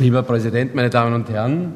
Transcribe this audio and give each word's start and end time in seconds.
Lieber 0.00 0.22
Präsident, 0.22 0.76
meine 0.76 0.90
Damen 0.90 1.12
und 1.12 1.28
Herren, 1.28 1.72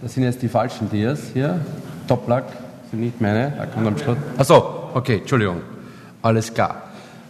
das 0.00 0.14
sind 0.14 0.22
jetzt 0.22 0.42
die 0.42 0.48
falschen 0.48 0.88
Dias 0.88 1.30
hier. 1.32 1.58
Toplack 2.06 2.44
sind 2.88 3.00
nicht 3.00 3.20
meine. 3.20 3.52
Da 3.58 3.66
kommt 3.66 3.84
am 3.84 3.98
Schluss. 3.98 4.16
Achso, 4.38 4.90
okay, 4.94 5.16
Entschuldigung. 5.16 5.60
Alles 6.22 6.54
klar. 6.54 6.82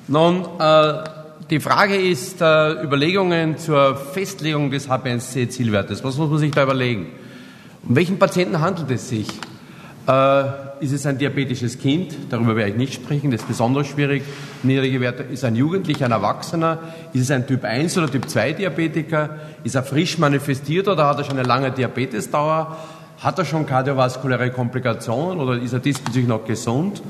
Nun, 0.08 0.44
äh, 0.58 0.92
die 1.48 1.60
Frage 1.60 1.96
ist 1.96 2.42
äh, 2.42 2.82
Überlegungen 2.82 3.56
zur 3.56 3.96
Festlegung 3.96 4.70
des 4.70 4.90
HbA1c-Zielwertes. 4.90 6.04
Was 6.04 6.18
muss 6.18 6.28
man 6.28 6.38
sich 6.38 6.50
da 6.50 6.64
überlegen? 6.64 7.06
Um 7.88 7.96
welchen 7.96 8.18
Patienten 8.18 8.60
handelt 8.60 8.90
es 8.90 9.08
sich? 9.08 9.28
Äh, 10.06 10.44
ist 10.82 10.92
es 10.92 11.06
ein 11.06 11.16
diabetisches 11.16 11.78
Kind? 11.78 12.14
Darüber 12.28 12.56
werde 12.56 12.72
ich 12.72 12.76
nicht 12.76 12.94
sprechen, 12.94 13.30
das 13.30 13.42
ist 13.42 13.48
besonders 13.48 13.86
schwierig. 13.86 14.24
Niedrige 14.64 15.00
Werte. 15.00 15.22
Ist 15.22 15.44
ein 15.44 15.54
Jugendlicher, 15.54 16.06
ein 16.06 16.12
Erwachsener? 16.12 16.78
Ist 17.12 17.22
es 17.22 17.30
ein 17.30 17.46
Typ 17.46 17.64
1 17.64 17.96
oder 17.98 18.10
Typ 18.10 18.28
2 18.28 18.54
Diabetiker? 18.54 19.38
Ist 19.62 19.76
er 19.76 19.84
frisch 19.84 20.18
manifestiert 20.18 20.88
oder 20.88 21.06
hat 21.06 21.18
er 21.18 21.24
schon 21.24 21.38
eine 21.38 21.46
lange 21.46 21.70
Diabetesdauer? 21.70 22.76
Hat 23.20 23.38
er 23.38 23.44
schon 23.44 23.64
kardiovaskuläre 23.64 24.50
Komplikationen 24.50 25.38
oder 25.38 25.56
ist 25.56 25.72
er 25.72 25.78
diesbezüglich 25.78 26.26
noch 26.26 26.44
gesund? 26.44 27.00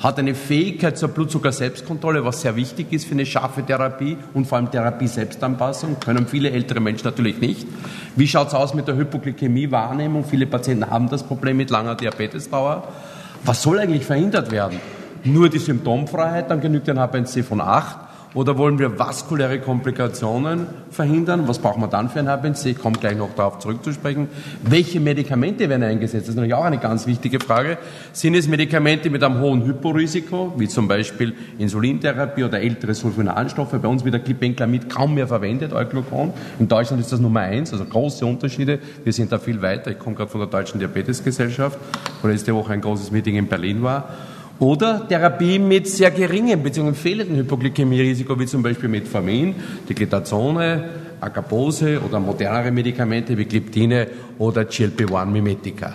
hat 0.00 0.18
eine 0.18 0.34
Fähigkeit 0.34 0.98
zur 0.98 1.08
Blutzucker-Selbstkontrolle, 1.08 2.24
was 2.24 2.42
sehr 2.42 2.54
wichtig 2.56 2.92
ist 2.92 3.06
für 3.06 3.12
eine 3.12 3.24
scharfe 3.24 3.62
Therapie 3.62 4.18
und 4.34 4.46
vor 4.46 4.58
allem 4.58 4.70
Therapie-Selbstanpassung, 4.70 5.98
können 6.00 6.26
viele 6.26 6.50
ältere 6.50 6.80
Menschen 6.80 7.06
natürlich 7.06 7.40
nicht. 7.40 7.66
Wie 8.14 8.28
schaut 8.28 8.48
es 8.48 8.54
aus 8.54 8.74
mit 8.74 8.88
der 8.88 8.96
Hypoglykämie-Wahrnehmung? 8.96 10.24
Viele 10.24 10.46
Patienten 10.46 10.90
haben 10.90 11.08
das 11.08 11.22
Problem 11.22 11.56
mit 11.56 11.70
langer 11.70 11.94
Diabetesdauer. 11.94 12.86
Was 13.44 13.62
soll 13.62 13.78
eigentlich 13.78 14.04
verhindert 14.04 14.50
werden? 14.50 14.80
Nur 15.24 15.48
die 15.48 15.58
Symptomfreiheit, 15.58 16.50
dann 16.50 16.60
genügt 16.60 16.88
ein 16.88 16.98
HbA1c 16.98 17.42
von 17.42 17.60
8 17.60 18.05
oder 18.34 18.58
wollen 18.58 18.78
wir 18.78 18.98
vaskuläre 18.98 19.60
Komplikationen 19.60 20.66
verhindern? 20.90 21.48
Was 21.48 21.58
braucht 21.58 21.78
man 21.78 21.90
dann 21.90 22.10
für 22.10 22.18
ein 22.18 22.28
HbA1c? 22.28 22.66
Ich 22.66 22.78
komme 22.78 22.98
gleich 22.98 23.16
noch 23.16 23.34
darauf 23.34 23.58
zurückzusprechen. 23.58 24.28
Welche 24.62 25.00
Medikamente 25.00 25.68
werden 25.68 25.82
eingesetzt? 25.82 26.24
Das 26.24 26.30
ist 26.30 26.34
natürlich 26.36 26.54
auch 26.54 26.64
eine 26.64 26.78
ganz 26.78 27.06
wichtige 27.06 27.40
Frage. 27.40 27.78
Sind 28.12 28.34
es 28.34 28.48
Medikamente 28.48 29.08
mit 29.10 29.22
einem 29.22 29.40
hohen 29.40 29.64
Hyporisiko, 29.64 30.52
wie 30.58 30.68
zum 30.68 30.88
Beispiel 30.88 31.34
Insulintherapie 31.58 32.44
oder 32.44 32.60
ältere 32.60 32.94
Sulfonalstoffe? 32.94 33.72
Bei 33.80 33.88
uns 33.88 34.04
wird 34.04 34.14
der 34.14 34.20
Glibenclamid 34.20 34.90
kaum 34.90 35.14
mehr 35.14 35.28
verwendet, 35.28 35.72
Euglucon. 35.72 36.32
In 36.58 36.68
Deutschland 36.68 37.00
ist 37.00 37.12
das 37.12 37.20
Nummer 37.20 37.40
eins, 37.40 37.72
also 37.72 37.84
große 37.84 38.26
Unterschiede. 38.26 38.80
Wir 39.02 39.12
sind 39.12 39.32
da 39.32 39.38
viel 39.38 39.62
weiter. 39.62 39.90
Ich 39.90 39.98
komme 39.98 40.16
gerade 40.16 40.30
von 40.30 40.40
der 40.40 40.50
Deutschen 40.50 40.78
Diabetesgesellschaft, 40.78 41.78
wo 42.20 42.28
letzte 42.28 42.54
Woche 42.54 42.72
ein 42.72 42.80
großes 42.80 43.10
Meeting 43.10 43.36
in 43.36 43.46
Berlin 43.46 43.82
war. 43.82 44.10
Oder 44.58 45.06
Therapie 45.06 45.58
mit 45.58 45.86
sehr 45.86 46.10
geringem 46.10 46.62
bzw. 46.62 46.94
fehlendem 46.94 47.36
Hypoglykämie-Risiko, 47.36 48.38
wie 48.40 48.46
zum 48.46 48.62
Beispiel 48.62 48.88
Metformin, 48.88 49.54
die 49.86 49.94
Glitazone, 49.94 50.84
Acapose 51.20 52.00
oder 52.00 52.20
modernere 52.20 52.70
Medikamente 52.70 53.36
wie 53.36 53.44
Gliptine 53.44 54.06
oder 54.38 54.62
GLP-1-Mimetika. 54.62 55.94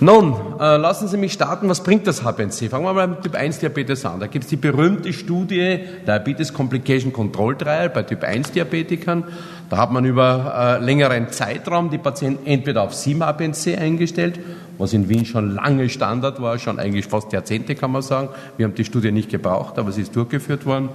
Nun, 0.00 0.32
äh, 0.60 0.76
lassen 0.76 1.08
Sie 1.08 1.16
mich 1.16 1.32
starten, 1.32 1.68
was 1.68 1.82
bringt 1.82 2.06
das 2.06 2.22
HbA1c? 2.22 2.68
Fangen 2.68 2.84
wir 2.84 2.92
mal 2.92 3.08
mit 3.08 3.22
Typ 3.22 3.34
1 3.34 3.58
Diabetes 3.58 4.04
an. 4.04 4.20
Da 4.20 4.28
gibt 4.28 4.44
es 4.44 4.50
die 4.50 4.56
berühmte 4.56 5.12
Studie 5.12 5.80
Diabetes 6.06 6.52
Complication 6.52 7.12
Control 7.12 7.56
Trial 7.56 7.90
bei 7.90 8.04
Typ 8.04 8.22
1 8.22 8.52
Diabetikern. 8.52 9.24
Da 9.68 9.78
hat 9.78 9.90
man 9.90 10.04
über 10.04 10.78
äh, 10.80 10.84
längeren 10.84 11.30
Zeitraum 11.30 11.90
die 11.90 11.98
Patienten 11.98 12.46
entweder 12.46 12.82
auf 12.82 12.94
7 12.94 13.20
HbA1c 13.20 13.76
eingestellt, 13.76 14.38
was 14.78 14.92
in 14.92 15.08
Wien 15.08 15.24
schon 15.24 15.54
lange 15.54 15.88
Standard 15.88 16.40
war, 16.40 16.58
schon 16.58 16.78
eigentlich 16.78 17.06
fast 17.06 17.32
Jahrzehnte 17.32 17.74
kann 17.74 17.92
man 17.92 18.02
sagen. 18.02 18.28
Wir 18.56 18.66
haben 18.66 18.74
die 18.74 18.84
Studie 18.84 19.12
nicht 19.12 19.30
gebraucht, 19.30 19.78
aber 19.78 19.92
sie 19.92 20.02
ist 20.02 20.14
durchgeführt 20.16 20.64
worden. 20.66 20.88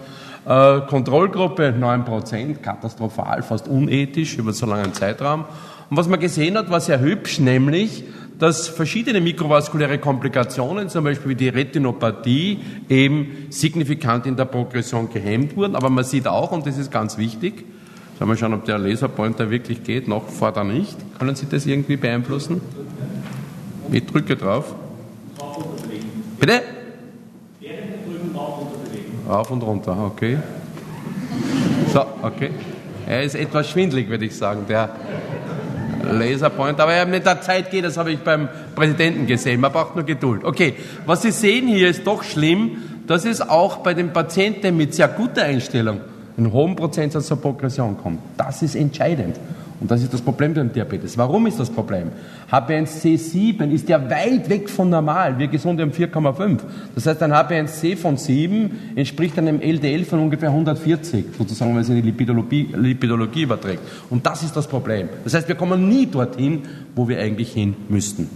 Äh, 0.45 0.81
Kontrollgruppe 0.87 1.73
9%, 1.77 2.55
katastrophal, 2.61 3.43
fast 3.43 3.67
unethisch 3.67 4.38
über 4.38 4.53
so 4.53 4.66
langen 4.66 4.93
Zeitraum. 4.93 5.45
Und 5.89 5.97
was 5.97 6.07
man 6.07 6.19
gesehen 6.19 6.57
hat, 6.57 6.69
war 6.69 6.79
sehr 6.79 6.99
hübsch, 6.99 7.39
nämlich 7.39 8.03
dass 8.39 8.67
verschiedene 8.67 9.22
mikrovaskuläre 9.22 9.99
Komplikationen, 9.99 10.89
zum 10.89 11.03
Beispiel 11.03 11.29
wie 11.29 11.35
die 11.35 11.49
Retinopathie, 11.49 12.59
eben 12.89 13.47
signifikant 13.49 14.25
in 14.25 14.35
der 14.35 14.45
Progression 14.45 15.09
gehemmt 15.09 15.55
wurden. 15.55 15.75
Aber 15.75 15.89
man 15.89 16.03
sieht 16.03 16.27
auch, 16.27 16.51
und 16.51 16.66
das 16.66 16.77
ist 16.77 16.91
ganz 16.91 17.17
wichtig, 17.17 17.63
Sollen 18.19 18.29
wir 18.29 18.38
schauen, 18.38 18.53
ob 18.53 18.66
der 18.66 18.77
Laserpointer 18.77 19.49
wirklich 19.49 19.83
geht, 19.83 20.07
noch 20.07 20.29
vor 20.29 20.51
der 20.51 20.63
nicht. 20.63 20.95
Können 21.17 21.35
Sie 21.35 21.47
das 21.49 21.66
irgendwie 21.66 21.97
beeinflussen? 21.97 22.61
Ich 23.91 24.05
drücke 24.05 24.35
drauf. 24.35 24.73
Bitte? 26.39 26.61
Rauf 29.27 29.51
und 29.51 29.61
runter, 29.61 29.97
okay. 30.05 30.38
So, 31.91 32.01
okay. 32.22 32.51
Er 33.07 33.23
ist 33.23 33.35
etwas 33.35 33.69
schwindlig, 33.69 34.09
würde 34.09 34.25
ich 34.25 34.35
sagen, 34.35 34.66
der 34.67 34.89
Laserpointer. 36.11 36.83
Aber 36.83 37.05
mit 37.05 37.25
der 37.25 37.41
Zeit 37.41 37.72
geht, 37.72 37.85
das 37.85 37.97
habe 37.97 38.11
ich 38.11 38.19
beim 38.19 38.49
Präsidenten 38.75 39.27
gesehen. 39.27 39.61
Man 39.61 39.72
braucht 39.72 39.95
nur 39.95 40.05
Geduld. 40.05 40.43
Okay, 40.43 40.75
was 41.05 41.22
Sie 41.22 41.31
sehen 41.31 41.67
hier 41.67 41.89
ist 41.89 42.05
doch 42.05 42.23
schlimm. 42.23 42.77
Das 43.07 43.25
ist 43.25 43.49
auch 43.49 43.77
bei 43.77 43.93
den 43.93 44.13
Patienten 44.13 44.77
mit 44.77 44.93
sehr 44.93 45.09
guter 45.09 45.43
Einstellung 45.43 45.99
einen 46.38 46.51
hohen 46.51 46.75
Prozentsatz 46.75 47.27
zur 47.27 47.41
Progression 47.41 47.97
kommt. 47.97 48.19
Das 48.38 48.61
ist 48.61 48.75
entscheidend. 48.75 49.38
Und 49.83 49.91
das 49.91 50.01
ist 50.01 50.13
das 50.13 50.21
Problem 50.21 50.53
beim 50.53 50.71
Diabetes. 50.71 51.17
Warum 51.17 51.45
ist 51.45 51.59
das 51.59 51.69
Problem? 51.69 52.09
HbA1c7 52.49 53.69
ist 53.69 53.89
ja 53.89 54.01
weit 54.09 54.47
weg 54.49 54.69
von 54.69 54.89
normal. 54.89 55.38
Wir 55.38 55.49
Gesunde 55.49 55.83
haben 55.83 55.91
4,5. 55.91 56.59
Das 56.95 57.05
heißt, 57.05 57.21
ein 57.21 57.33
HbA1c 57.33 57.97
von 57.97 58.16
7 58.16 58.93
entspricht 58.95 59.38
einem 59.38 59.59
LDL 59.59 60.05
von 60.05 60.19
ungefähr 60.19 60.47
140, 60.47 61.25
sozusagen, 61.38 61.75
wenn 61.75 61.81
es 61.81 61.89
in 61.89 61.95
die 61.95 62.01
Lipidologie, 62.01 62.69
Lipidologie 62.73 63.41
überträgt. 63.41 63.81
Und 64.09 64.25
das 64.25 64.41
ist 64.41 64.55
das 64.55 64.67
Problem. 64.67 65.09
Das 65.25 65.33
heißt, 65.33 65.49
wir 65.49 65.55
kommen 65.55 65.89
nie 65.89 66.05
dorthin, 66.05 66.61
wo 66.95 67.09
wir 67.09 67.19
eigentlich 67.19 67.51
hin 67.51 67.75
müssten. 67.89 68.29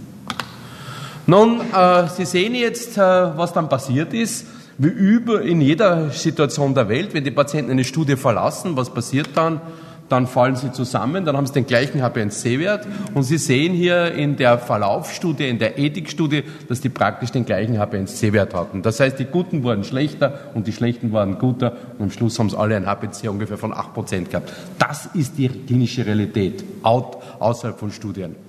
Nun, 1.26 1.62
äh, 1.74 2.08
Sie 2.14 2.26
sehen 2.26 2.54
jetzt, 2.56 2.98
äh, 2.98 3.00
was 3.00 3.54
dann 3.54 3.70
passiert 3.70 4.12
ist. 4.12 4.46
Wie 4.76 4.88
über 4.88 5.40
in 5.40 5.62
jeder 5.62 6.10
Situation 6.10 6.74
der 6.74 6.90
Welt, 6.90 7.14
wenn 7.14 7.24
die 7.24 7.30
Patienten 7.30 7.70
eine 7.70 7.84
Studie 7.84 8.16
verlassen, 8.16 8.76
was 8.76 8.92
passiert 8.92 9.30
dann? 9.34 9.62
Dann 10.08 10.26
fallen 10.26 10.56
sie 10.56 10.72
zusammen, 10.72 11.24
dann 11.24 11.36
haben 11.36 11.46
sie 11.46 11.52
den 11.52 11.66
gleichen 11.66 12.00
HbA1c-Wert 12.00 12.86
und 13.14 13.24
Sie 13.24 13.38
sehen 13.38 13.74
hier 13.74 14.12
in 14.12 14.36
der 14.36 14.58
Verlaufsstudie, 14.58 15.48
in 15.48 15.58
der 15.58 15.78
Ethikstudie, 15.78 16.44
dass 16.68 16.80
die 16.80 16.88
praktisch 16.88 17.30
den 17.30 17.44
gleichen 17.44 17.76
HbA1c-Wert 17.76 18.54
hatten. 18.54 18.82
Das 18.82 19.00
heißt, 19.00 19.18
die 19.18 19.26
Guten 19.26 19.62
wurden 19.62 19.84
schlechter 19.84 20.50
und 20.54 20.66
die 20.66 20.72
Schlechten 20.72 21.12
waren 21.12 21.38
guter 21.38 21.76
und 21.98 22.06
am 22.06 22.10
Schluss 22.10 22.38
haben 22.38 22.48
sie 22.48 22.58
alle 22.58 22.76
ein 22.76 22.86
HbA1c 22.86 23.28
ungefähr 23.28 23.58
von 23.58 23.72
8% 23.72 24.28
gehabt. 24.28 24.52
Das 24.78 25.06
ist 25.14 25.36
die 25.36 25.48
klinische 25.48 26.06
Realität, 26.06 26.64
außerhalb 26.82 27.78
von 27.78 27.90
Studien. 27.90 28.47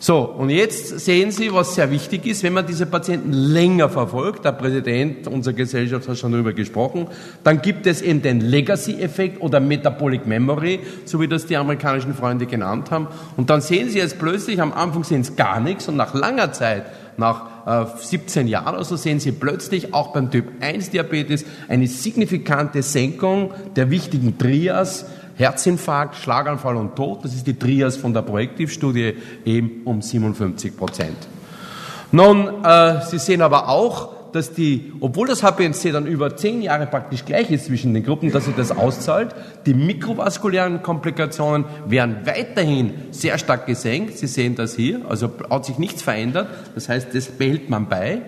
So, 0.00 0.20
und 0.20 0.50
jetzt 0.50 1.00
sehen 1.00 1.32
Sie, 1.32 1.52
was 1.52 1.74
sehr 1.74 1.90
wichtig 1.90 2.24
ist, 2.24 2.44
wenn 2.44 2.52
man 2.52 2.64
diese 2.64 2.86
Patienten 2.86 3.32
länger 3.32 3.88
verfolgt, 3.88 4.44
der 4.44 4.52
Präsident 4.52 5.26
unserer 5.26 5.54
Gesellschaft 5.54 6.08
hat 6.08 6.16
schon 6.16 6.30
darüber 6.30 6.52
gesprochen, 6.52 7.08
dann 7.42 7.60
gibt 7.60 7.84
es 7.84 8.00
eben 8.00 8.22
den 8.22 8.40
Legacy-Effekt 8.40 9.42
oder 9.42 9.58
Metabolic 9.58 10.24
Memory, 10.24 10.80
so 11.04 11.20
wie 11.20 11.26
das 11.26 11.46
die 11.46 11.56
amerikanischen 11.56 12.14
Freunde 12.14 12.46
genannt 12.46 12.92
haben. 12.92 13.08
Und 13.36 13.50
dann 13.50 13.60
sehen 13.60 13.88
Sie 13.90 13.98
jetzt 13.98 14.20
plötzlich, 14.20 14.60
am 14.60 14.72
Anfang 14.72 15.02
sehen 15.02 15.24
Sie 15.24 15.34
gar 15.34 15.58
nichts 15.58 15.88
und 15.88 15.96
nach 15.96 16.14
langer 16.14 16.52
Zeit, 16.52 16.84
nach 17.16 17.58
äh, 17.66 17.86
17 18.00 18.46
Jahren 18.46 18.76
oder 18.76 18.84
so, 18.84 18.94
sehen 18.94 19.18
Sie 19.18 19.32
plötzlich 19.32 19.92
auch 19.92 20.12
beim 20.12 20.30
Typ 20.30 20.46
1 20.60 20.90
Diabetes 20.90 21.44
eine 21.66 21.88
signifikante 21.88 22.82
Senkung 22.82 23.52
der 23.74 23.90
wichtigen 23.90 24.38
Trias, 24.38 25.06
Herzinfarkt, 25.38 26.16
Schlaganfall 26.16 26.76
und 26.76 26.96
Tod, 26.96 27.24
das 27.24 27.34
ist 27.34 27.46
die 27.46 27.58
Trias 27.58 27.96
von 27.96 28.12
der 28.12 28.22
Projektivstudie, 28.22 29.14
eben 29.44 29.82
um 29.84 30.02
57 30.02 30.76
Prozent. 30.76 31.16
Nun, 32.10 32.64
äh, 32.64 33.00
Sie 33.06 33.18
sehen 33.18 33.40
aber 33.40 33.68
auch, 33.68 34.18
dass 34.32 34.52
die, 34.52 34.92
obwohl 35.00 35.26
das 35.26 35.42
HbA1c 35.42 35.92
dann 35.92 36.06
über 36.06 36.36
zehn 36.36 36.60
Jahre 36.62 36.86
praktisch 36.86 37.24
gleich 37.24 37.50
ist 37.50 37.66
zwischen 37.66 37.94
den 37.94 38.04
Gruppen, 38.04 38.30
dass 38.30 38.44
sich 38.44 38.54
das 38.54 38.76
auszahlt, 38.76 39.34
die 39.66 39.74
mikrovaskulären 39.74 40.82
Komplikationen 40.82 41.64
werden 41.86 42.18
weiterhin 42.24 42.94
sehr 43.10 43.38
stark 43.38 43.66
gesenkt. 43.66 44.18
Sie 44.18 44.26
sehen 44.26 44.54
das 44.54 44.74
hier, 44.74 45.00
also 45.08 45.30
hat 45.50 45.64
sich 45.64 45.78
nichts 45.78 46.02
verändert. 46.02 46.48
Das 46.74 46.88
heißt, 46.88 47.14
das 47.14 47.26
behält 47.26 47.70
man 47.70 47.88
bei. 47.88 48.22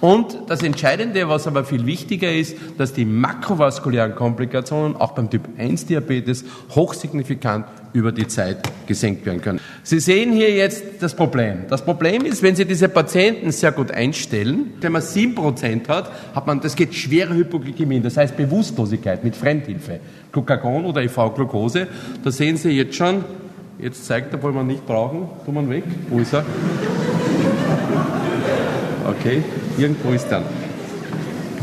Und 0.00 0.38
das 0.46 0.62
Entscheidende, 0.62 1.28
was 1.28 1.46
aber 1.46 1.64
viel 1.64 1.84
wichtiger 1.84 2.32
ist, 2.32 2.56
dass 2.78 2.94
die 2.94 3.04
makrovaskulären 3.04 4.14
Komplikationen 4.14 4.96
auch 4.96 5.12
beim 5.12 5.28
Typ 5.28 5.42
1 5.58 5.86
Diabetes 5.86 6.44
hochsignifikant 6.74 7.66
über 7.92 8.12
die 8.12 8.26
Zeit 8.26 8.58
gesenkt 8.86 9.26
werden 9.26 9.42
können. 9.42 9.60
Sie 9.82 10.00
sehen 10.00 10.32
hier 10.32 10.52
jetzt 10.52 10.84
das 11.00 11.14
Problem. 11.14 11.64
Das 11.68 11.84
Problem 11.84 12.24
ist, 12.24 12.42
wenn 12.42 12.56
Sie 12.56 12.64
diese 12.64 12.88
Patienten 12.88 13.50
sehr 13.52 13.72
gut 13.72 13.90
einstellen, 13.90 14.72
wenn 14.80 14.92
man 14.92 15.02
7% 15.02 15.88
hat, 15.88 16.10
hat 16.34 16.46
man, 16.46 16.60
das 16.60 16.76
geht 16.76 16.94
schwere 16.94 17.34
Hypoglykämie, 17.34 18.00
das 18.00 18.16
heißt 18.16 18.36
Bewusstlosigkeit 18.36 19.22
mit 19.24 19.36
Fremdhilfe. 19.36 20.00
Glucagon 20.32 20.84
oder 20.84 21.02
IV-Glucose, 21.02 21.88
da 22.22 22.30
sehen 22.30 22.56
Sie 22.56 22.70
jetzt 22.70 22.94
schon, 22.94 23.24
jetzt 23.78 24.06
zeigt 24.06 24.32
er, 24.32 24.42
wollen 24.42 24.54
wir 24.54 24.62
nicht 24.62 24.86
brauchen, 24.86 25.28
tun 25.44 25.54
wir 25.54 25.68
weg, 25.68 25.84
wo 26.08 26.20
ist 26.20 26.32
er? 26.32 26.44
Okay, 29.20 29.42
irgendwo 29.76 30.12
ist 30.12 30.32
er. 30.32 30.42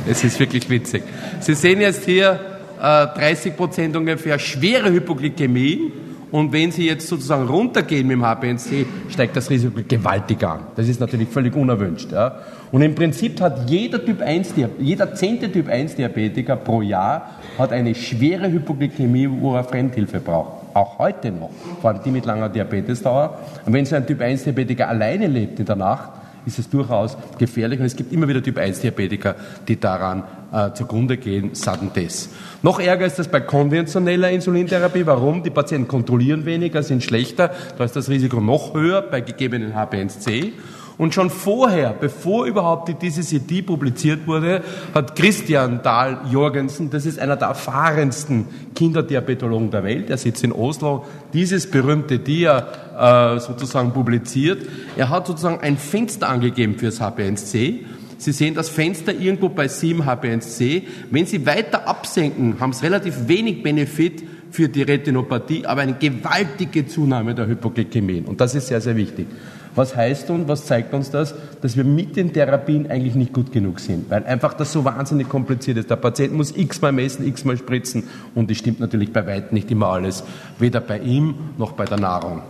Es 0.08 0.24
ist 0.24 0.40
wirklich 0.40 0.70
witzig. 0.70 1.02
Sie 1.40 1.56
sehen 1.56 1.82
jetzt 1.82 2.06
hier 2.06 2.40
30 2.80 3.58
Prozent 3.58 3.96
ungefähr 3.98 4.38
schwere 4.38 4.92
Hypoglykämie. 4.92 5.92
Und 6.30 6.52
wenn 6.52 6.72
Sie 6.72 6.86
jetzt 6.86 7.08
sozusagen 7.08 7.48
runtergehen 7.48 8.06
mit 8.06 8.18
dem 8.18 8.24
HbA1c, 8.24 8.86
steigt 9.10 9.36
das 9.38 9.50
Risiko 9.50 9.80
gewaltig 9.88 10.44
an. 10.44 10.60
Das 10.76 10.88
ist 10.88 11.00
natürlich 11.00 11.30
völlig 11.30 11.56
unerwünscht. 11.56 12.12
Ja. 12.12 12.40
Und 12.72 12.82
im 12.82 12.94
Prinzip 12.94 13.40
hat 13.40 13.70
jeder 13.70 14.04
Typ 14.04 14.22
1, 14.22 14.54
jeder 14.78 15.16
zehnte 15.16 15.50
Typ 15.52 15.70
1 15.70 15.96
Diabetiker 15.96 16.58
pro 16.58 16.82
Jahr 16.82 17.40
hat 17.58 17.72
eine 17.72 17.96
schwere 17.96 18.52
Hypoglykämie, 18.52 19.30
wo 19.40 19.56
er 19.56 19.64
Fremdhilfe 19.64 20.20
braucht. 20.20 20.76
Auch 20.76 21.00
heute 21.00 21.32
noch. 21.32 21.50
Vor 21.82 21.92
allem 21.92 22.02
die 22.04 22.12
mit 22.12 22.26
langer 22.26 22.50
Diabetesdauer. 22.50 23.40
Und 23.66 23.74
wenn 23.74 23.86
so 23.86 23.96
ein 23.96 24.06
Typ 24.06 24.22
1 24.22 24.44
Diabetiker 24.44 24.90
alleine 24.90 25.28
lebt 25.28 25.60
in 25.60 25.66
der 25.66 25.78
Nacht, 25.78 26.10
ist 26.48 26.58
es 26.58 26.70
durchaus 26.70 27.18
gefährlich. 27.38 27.80
Und 27.80 27.86
es 27.86 27.96
gibt 27.96 28.12
immer 28.14 28.28
wieder 28.28 28.42
Typ 28.42 28.58
1 28.58 28.80
Diabetiker, 28.80 29.36
die 29.68 29.80
daran 29.80 30.24
äh, 30.52 30.72
zugrunde 30.74 31.18
gehen, 31.18 31.54
sudden 31.54 31.92
death. 31.94 32.30
Noch 32.64 32.80
ärger 32.80 33.06
ist 33.06 33.20
das 33.20 33.28
bei 33.28 33.42
konventioneller 33.42 34.32
Insulintherapie. 34.32 35.06
Warum? 35.06 35.44
Die 35.44 35.50
Patienten 35.50 35.88
kontrollieren 35.88 36.46
weniger, 36.46 36.82
sind 36.82 37.04
schlechter. 37.04 37.52
Da 37.78 37.84
ist 37.84 37.96
das 37.96 38.10
Risiko 38.10 38.40
noch 38.40 38.74
höher 38.74 39.02
bei 39.02 39.22
gegebenen 39.22 39.74
HbA1c. 39.74 40.54
Und 40.98 41.14
schon 41.14 41.30
vorher, 41.30 41.94
bevor 41.94 42.46
überhaupt 42.46 42.90
die 42.90 42.96
DCCD 42.96 43.62
publiziert 43.62 44.26
wurde, 44.26 44.64
hat 44.96 45.16
Christian 45.16 45.84
Dahl 45.84 46.22
Jorgensen, 46.32 46.90
das 46.90 47.06
ist 47.06 47.20
einer 47.20 47.36
der 47.36 47.50
erfahrensten 47.50 48.48
Kinderdiabetologen 48.74 49.70
der 49.70 49.84
Welt, 49.84 50.10
er 50.10 50.18
sitzt 50.18 50.44
in 50.44 50.52
Oslo, 50.52 51.06
dieses 51.34 51.70
berühmte 51.70 52.18
Dia 52.18 52.68
äh, 52.98 53.40
sozusagen 53.40 53.92
publiziert. 53.92 54.66
Er 54.96 55.10
hat 55.10 55.28
sozusagen 55.28 55.60
ein 55.62 55.78
Fenster 55.78 56.30
angegeben 56.30 56.78
fürs 56.78 57.00
HbA1c. 57.00 57.80
Sie 58.18 58.32
sehen 58.32 58.56
das 58.56 58.70
Fenster 58.70 59.14
irgendwo 59.14 59.50
bei 59.50 59.68
7 59.68 60.04
HbA1c. 60.04 60.84
Wenn 61.12 61.26
Sie 61.26 61.46
weiter 61.46 61.88
absenken, 61.88 62.60
haben 62.60 62.74
Sie 62.74 62.86
relativ 62.86 63.28
wenig 63.28 63.62
Benefit 63.62 64.24
für 64.50 64.70
die 64.70 64.82
Retinopathie, 64.82 65.66
aber 65.66 65.82
eine 65.82 65.94
gewaltige 65.94 66.88
Zunahme 66.88 67.36
der 67.36 67.48
Hypoglykämien. 67.48 68.26
Und 68.26 68.42
das 68.42 68.56
ist 68.56 68.68
sehr, 68.68 68.82
sehr 68.82 68.96
wichtig. 68.96 69.28
Was 69.76 69.96
heißt 69.96 70.32
und 70.32 70.48
was 70.48 70.66
zeigt 70.66 70.96
uns 70.96 71.12
das? 71.12 71.36
Dass 71.62 71.78
wir 71.78 71.84
mit 71.84 72.16
den 72.16 72.34
Therapien 72.34 72.90
eigentlich 72.90 73.14
nicht 73.14 73.32
gut 73.32 73.52
genug 73.52 73.80
sind, 73.80 74.10
weil 74.10 74.24
einfach 74.24 74.56
das 74.56 74.72
so 74.74 74.84
wahnsinnig 74.84 75.30
kompliziert 75.30 75.78
ist. 75.78 75.92
Der 75.92 75.98
Patient 75.98 76.34
muss 76.34 76.56
x-mal 76.58 76.92
messen, 76.92 77.28
x-mal 77.28 77.58
spritzen 77.58 78.06
und 78.34 78.50
es 78.50 78.58
stimmt 78.58 78.80
natürlich 78.80 79.14
bei 79.14 79.28
weitem 79.28 79.54
nicht 79.54 79.70
immer 79.70 79.90
alles, 79.90 80.24
weder 80.58 80.80
bei 80.80 80.98
ihm 80.98 81.36
noch 81.60 81.74
bei 81.74 81.86
der 81.86 82.00
Nahrung. 82.00 82.42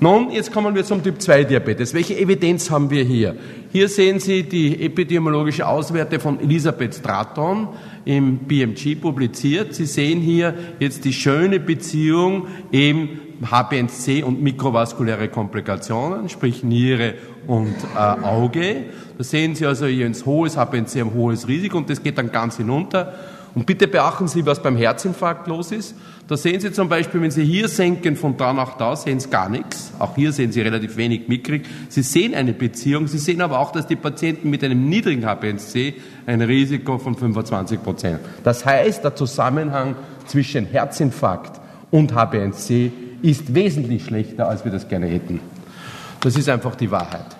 Nun, 0.00 0.30
jetzt 0.32 0.52
kommen 0.52 0.74
wir 0.74 0.84
zum 0.84 1.02
Typ 1.02 1.22
2 1.22 1.44
Diabetes. 1.44 1.94
Welche 1.94 2.18
Evidenz 2.18 2.68
haben 2.68 2.90
wir 2.90 3.04
hier? 3.04 3.36
Hier 3.70 3.88
sehen 3.88 4.18
Sie 4.18 4.42
die 4.42 4.84
epidemiologische 4.84 5.66
Auswerte 5.66 6.18
von 6.18 6.40
Elisabeth 6.40 6.96
Stratton 6.96 7.68
im 8.04 8.38
BMG 8.38 9.00
publiziert. 9.00 9.72
Sie 9.74 9.86
sehen 9.86 10.20
hier 10.20 10.54
jetzt 10.80 11.04
die 11.04 11.12
schöne 11.12 11.60
Beziehung 11.60 12.48
eben 12.72 13.20
HbA1c 13.42 14.24
und 14.24 14.42
mikrovaskuläre 14.42 15.28
Komplikationen, 15.28 16.28
sprich 16.28 16.64
Niere 16.64 17.14
und 17.46 17.74
äh, 17.94 17.98
Auge. 17.98 18.84
Da 19.16 19.22
sehen 19.24 19.54
Sie 19.54 19.64
also 19.64 19.86
hier 19.86 20.06
ein 20.06 20.14
hohes 20.26 20.58
HbA1c, 20.58 21.00
ein 21.00 21.14
hohes 21.14 21.46
Risiko 21.46 21.78
und 21.78 21.88
das 21.88 22.02
geht 22.02 22.18
dann 22.18 22.32
ganz 22.32 22.56
hinunter. 22.56 23.14
Und 23.54 23.66
bitte 23.66 23.86
beachten 23.86 24.26
Sie, 24.26 24.44
was 24.44 24.60
beim 24.60 24.76
Herzinfarkt 24.76 25.46
los 25.46 25.70
ist. 25.70 25.94
Da 26.26 26.38
sehen 26.38 26.58
Sie 26.58 26.72
zum 26.72 26.88
Beispiel, 26.88 27.20
wenn 27.20 27.30
Sie 27.30 27.44
hier 27.44 27.68
senken 27.68 28.16
von 28.16 28.34
da 28.36 28.54
nach 28.54 28.78
da, 28.78 28.96
sehen 28.96 29.20
Sie 29.20 29.28
gar 29.28 29.50
nichts. 29.50 29.92
Auch 29.98 30.14
hier 30.16 30.32
sehen 30.32 30.52
Sie 30.52 30.62
relativ 30.62 30.96
wenig 30.96 31.28
mickrig. 31.28 31.66
Sie 31.90 32.00
sehen 32.00 32.34
eine 32.34 32.54
Beziehung. 32.54 33.06
Sie 33.08 33.18
sehen 33.18 33.42
aber 33.42 33.58
auch, 33.58 33.72
dass 33.72 33.86
die 33.86 33.96
Patienten 33.96 34.48
mit 34.48 34.64
einem 34.64 34.88
niedrigen 34.88 35.26
HbA1c 35.26 35.92
ein 36.26 36.40
Risiko 36.40 36.96
von 36.96 37.14
25 37.14 37.82
Prozent. 37.82 38.20
Das 38.42 38.64
heißt, 38.64 39.04
der 39.04 39.14
Zusammenhang 39.14 39.96
zwischen 40.26 40.64
Herzinfarkt 40.64 41.60
und 41.90 42.14
HbA1c 42.14 42.90
ist 43.20 43.54
wesentlich 43.54 44.04
schlechter, 44.06 44.48
als 44.48 44.64
wir 44.64 44.72
das 44.72 44.88
gerne 44.88 45.06
hätten. 45.06 45.40
Das 46.20 46.36
ist 46.36 46.48
einfach 46.48 46.74
die 46.74 46.90
Wahrheit. 46.90 47.36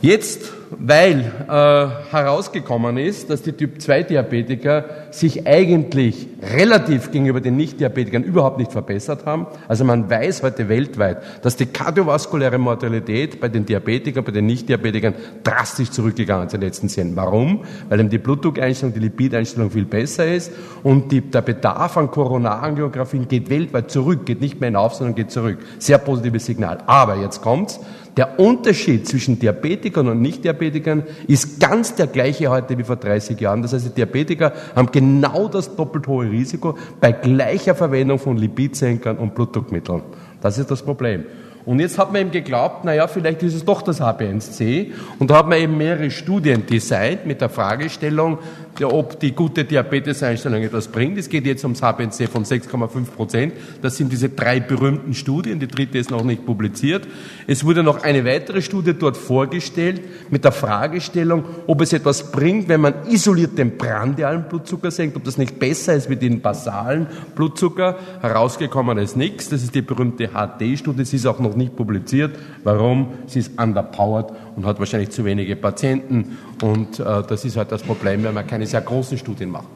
Jetzt, 0.00 0.52
weil 0.70 1.20
äh, 1.20 2.12
herausgekommen 2.12 2.96
ist, 2.96 3.30
dass 3.30 3.42
die 3.42 3.52
Typ-2-Diabetiker 3.52 4.84
sich 5.10 5.46
eigentlich 5.46 6.26
relativ 6.54 7.10
gegenüber 7.10 7.40
den 7.40 7.56
Nicht-Diabetikern 7.56 8.22
überhaupt 8.22 8.58
nicht 8.58 8.72
verbessert 8.72 9.26
haben. 9.26 9.46
Also 9.68 9.84
man 9.84 10.10
weiß 10.10 10.42
heute 10.42 10.68
weltweit, 10.68 11.18
dass 11.42 11.56
die 11.56 11.66
kardiovaskuläre 11.66 12.58
Mortalität 12.58 13.40
bei 13.40 13.48
den 13.48 13.64
Diabetikern, 13.64 14.24
bei 14.24 14.32
den 14.32 14.46
Nicht-Diabetikern 14.46 15.14
drastisch 15.42 15.90
zurückgegangen 15.90 16.46
ist 16.46 16.54
in 16.54 16.60
den 16.60 16.68
letzten 16.68 16.88
Jahren. 16.88 17.16
Warum? 17.16 17.64
Weil 17.88 18.00
eben 18.00 18.10
die 18.10 18.18
Blutdruckeinstellung, 18.18 18.94
die 18.94 19.00
Lipideinstellung 19.00 19.70
viel 19.70 19.84
besser 19.84 20.26
ist 20.26 20.52
und 20.82 21.12
die, 21.12 21.20
der 21.20 21.42
Bedarf 21.42 21.96
an 21.96 22.10
Koronarangiographien 22.10 23.28
geht 23.28 23.50
weltweit 23.50 23.90
zurück, 23.90 24.26
geht 24.26 24.40
nicht 24.40 24.60
mehr 24.60 24.68
hinauf, 24.68 24.94
sondern 24.94 25.14
geht 25.14 25.30
zurück. 25.30 25.58
Sehr 25.78 25.98
positives 25.98 26.46
Signal. 26.46 26.78
Aber 26.86 27.16
jetzt 27.16 27.40
kommt's. 27.42 27.80
Der 28.16 28.38
Unterschied 28.38 29.08
zwischen 29.08 29.40
Diabetikern 29.40 30.06
und 30.08 30.22
Nicht-Diabetikern 30.22 31.02
ist 31.26 31.58
ganz 31.58 31.96
der 31.96 32.06
gleiche 32.06 32.48
heute 32.48 32.78
wie 32.78 32.84
vor 32.84 32.96
30 32.96 33.40
Jahren. 33.40 33.62
Das 33.62 33.72
heißt, 33.72 33.86
die 33.86 33.94
Diabetiker 33.94 34.52
haben 34.76 34.90
genau 34.92 35.48
das 35.48 35.74
doppelt 35.74 36.06
hohe 36.06 36.30
Risiko 36.30 36.78
bei 37.00 37.10
gleicher 37.10 37.74
Verwendung 37.74 38.20
von 38.20 38.36
Lipidsenkern 38.36 39.16
und 39.16 39.34
Blutdruckmitteln. 39.34 40.02
Das 40.40 40.58
ist 40.58 40.70
das 40.70 40.82
Problem. 40.82 41.24
Und 41.66 41.80
jetzt 41.80 41.98
hat 41.98 42.12
man 42.12 42.20
eben 42.20 42.30
geglaubt, 42.30 42.84
naja, 42.84 43.06
vielleicht 43.08 43.42
ist 43.42 43.54
es 43.54 43.64
doch 43.64 43.80
das 43.80 44.00
HbA1c. 44.00 44.92
Und 45.18 45.30
da 45.30 45.38
hat 45.38 45.48
man 45.48 45.58
eben 45.58 45.78
mehrere 45.78 46.10
Studien 46.10 46.66
designt 46.66 47.24
mit 47.24 47.40
der 47.40 47.48
Fragestellung, 47.48 48.38
ob 48.82 49.20
die 49.20 49.32
gute 49.32 49.64
Diabeteseinstellung 49.64 50.62
etwas 50.62 50.88
bringt. 50.88 51.18
Es 51.18 51.28
geht 51.28 51.46
jetzt 51.46 51.64
ums 51.64 51.82
HbA1c 51.82 52.28
von 52.28 52.44
6,5 52.44 53.04
Prozent. 53.06 53.54
Das 53.82 53.96
sind 53.96 54.12
diese 54.12 54.30
drei 54.30 54.60
berühmten 54.60 55.14
Studien. 55.14 55.60
Die 55.60 55.68
dritte 55.68 55.98
ist 55.98 56.10
noch 56.10 56.24
nicht 56.24 56.44
publiziert. 56.44 57.06
Es 57.46 57.64
wurde 57.64 57.82
noch 57.82 58.02
eine 58.02 58.24
weitere 58.24 58.62
Studie 58.62 58.94
dort 58.94 59.16
vorgestellt 59.16 60.02
mit 60.30 60.44
der 60.44 60.52
Fragestellung, 60.52 61.44
ob 61.66 61.80
es 61.80 61.92
etwas 61.92 62.32
bringt, 62.32 62.68
wenn 62.68 62.80
man 62.80 62.94
isoliert 63.08 63.56
den 63.58 63.78
prandialen 63.78 64.48
Blutzucker 64.48 64.90
senkt, 64.90 65.16
ob 65.16 65.24
das 65.24 65.38
nicht 65.38 65.58
besser 65.58 65.94
ist 65.94 66.10
wie 66.10 66.16
den 66.16 66.40
basalen 66.40 67.06
Blutzucker. 67.36 67.98
Herausgekommen 68.20 68.98
ist 68.98 69.16
nichts. 69.16 69.48
Das 69.48 69.62
ist 69.62 69.74
die 69.74 69.82
berühmte 69.82 70.28
HD-Studie. 70.28 71.04
Sie 71.04 71.16
ist 71.16 71.26
auch 71.26 71.38
noch 71.38 71.54
nicht 71.54 71.76
publiziert. 71.76 72.36
Warum? 72.64 73.12
Sie 73.26 73.38
ist 73.38 73.60
underpowered 73.60 74.32
und 74.56 74.66
hat 74.66 74.78
wahrscheinlich 74.78 75.10
zu 75.10 75.24
wenige 75.24 75.56
Patienten. 75.56 76.38
Und 76.62 77.00
äh, 77.00 77.22
das 77.22 77.44
ist 77.44 77.56
halt 77.56 77.72
das 77.72 77.82
Problem, 77.82 78.24
wenn 78.24 78.34
man 78.34 78.46
keine 78.46 78.66
sehr 78.66 78.80
großen 78.80 79.18
Studien 79.18 79.50
macht. 79.50 79.68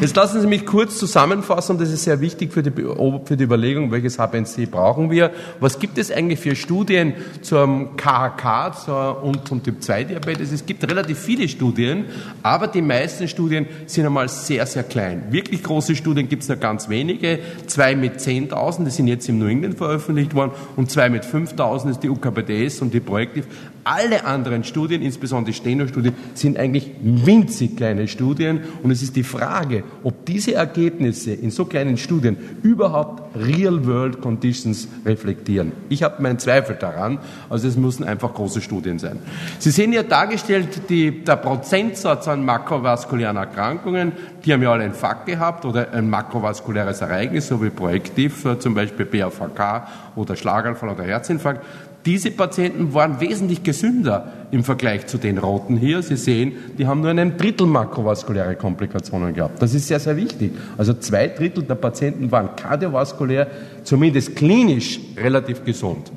Jetzt 0.00 0.16
lassen 0.16 0.40
Sie 0.40 0.48
mich 0.48 0.66
kurz 0.66 0.98
zusammenfassen, 0.98 1.78
das 1.78 1.90
ist 1.90 2.02
sehr 2.02 2.20
wichtig 2.20 2.52
für 2.52 2.64
die, 2.64 2.72
für 2.72 3.36
die 3.36 3.44
Überlegung, 3.44 3.92
welches 3.92 4.18
HbA1c 4.18 4.68
brauchen 4.68 5.08
wir. 5.08 5.30
Was 5.60 5.78
gibt 5.78 5.98
es 5.98 6.10
eigentlich 6.10 6.40
für 6.40 6.56
Studien 6.56 7.14
zum 7.42 7.96
KHK 7.96 9.22
und 9.22 9.46
zum 9.46 9.62
Typ-2-Diabetes? 9.62 10.50
Es 10.50 10.66
gibt 10.66 10.82
relativ 10.90 11.20
viele 11.20 11.48
Studien, 11.48 12.06
aber 12.42 12.66
die 12.66 12.82
meisten 12.82 13.28
Studien 13.28 13.66
sind 13.86 14.04
einmal 14.04 14.28
sehr, 14.28 14.66
sehr 14.66 14.82
klein. 14.82 15.26
Wirklich 15.30 15.62
große 15.62 15.94
Studien 15.94 16.28
gibt 16.28 16.42
es 16.42 16.48
nur 16.48 16.58
ganz 16.58 16.88
wenige. 16.88 17.38
Zwei 17.68 17.94
mit 17.94 18.18
10.000, 18.18 18.84
die 18.84 18.90
sind 18.90 19.06
jetzt 19.06 19.28
im 19.28 19.38
New 19.38 19.46
England 19.46 19.78
veröffentlicht 19.78 20.34
worden, 20.34 20.50
und 20.74 20.90
zwei 20.90 21.08
mit 21.08 21.24
5.000 21.24 21.90
ist 21.90 22.02
die 22.02 22.10
UKPDS 22.10 22.82
und 22.82 22.92
die 22.92 23.00
Projektiv. 23.00 23.46
Alle 23.84 24.24
anderen 24.24 24.64
Studien, 24.64 25.02
insbesondere 25.02 25.52
die 25.52 25.58
Steno-Studien, 25.58 26.14
sind 26.32 26.58
eigentlich 26.58 26.90
winzig 27.02 27.76
kleine 27.76 28.08
Studien 28.08 28.60
und 28.82 28.90
es 28.90 29.02
ist 29.02 29.14
die 29.14 29.22
Frage, 29.22 29.84
ob 30.02 30.24
diese 30.24 30.54
Ergebnisse 30.54 31.32
in 31.32 31.50
so 31.50 31.66
kleinen 31.66 31.98
Studien 31.98 32.38
überhaupt 32.62 33.36
Real-World 33.36 34.22
Conditions 34.22 34.88
reflektieren. 35.04 35.72
Ich 35.90 36.02
habe 36.02 36.22
meinen 36.22 36.38
Zweifel 36.38 36.76
daran, 36.76 37.18
also 37.50 37.68
es 37.68 37.76
müssen 37.76 38.04
einfach 38.04 38.32
große 38.32 38.62
Studien 38.62 38.98
sein. 38.98 39.18
Sie 39.58 39.70
sehen 39.70 39.92
hier 39.92 40.04
dargestellt 40.04 40.88
die, 40.88 41.22
der 41.22 41.36
Prozentsatz 41.36 42.26
an 42.26 42.42
makrovaskulären 42.44 43.36
Erkrankungen, 43.36 44.12
die 44.44 44.52
haben 44.54 44.62
ja 44.62 44.72
alle 44.72 44.84
einen 44.84 44.94
Fakt 44.94 45.26
gehabt 45.26 45.66
oder 45.66 45.92
ein 45.92 46.08
makrovaskuläres 46.08 47.02
Ereignis, 47.02 47.48
so 47.48 47.62
wie 47.62 47.70
projektiv, 47.70 48.46
zum 48.58 48.74
Beispiel 48.74 49.04
BAVK 49.04 49.88
oder 50.16 50.36
Schlaganfall 50.36 50.88
oder 50.88 51.04
Herzinfarkt. 51.04 51.64
Diese 52.06 52.30
Patienten 52.30 52.92
waren 52.92 53.20
wesentlich 53.20 53.62
gesünder 53.62 54.32
im 54.50 54.62
Vergleich 54.62 55.06
zu 55.06 55.16
den 55.16 55.38
roten 55.38 55.78
hier. 55.78 56.02
Sie 56.02 56.16
sehen, 56.16 56.52
die 56.76 56.86
haben 56.86 57.00
nur 57.00 57.10
einen 57.10 57.38
Drittel 57.38 57.66
makrovaskuläre 57.66 58.56
Komplikationen 58.56 59.32
gehabt. 59.32 59.62
Das 59.62 59.72
ist 59.72 59.88
sehr, 59.88 59.98
sehr 59.98 60.16
wichtig. 60.16 60.52
Also 60.76 60.92
zwei 60.92 61.28
Drittel 61.28 61.62
der 61.62 61.76
Patienten 61.76 62.30
waren 62.30 62.54
kardiovaskulär, 62.56 63.46
zumindest 63.84 64.36
klinisch 64.36 65.00
relativ 65.16 65.64
gesund. 65.64 66.12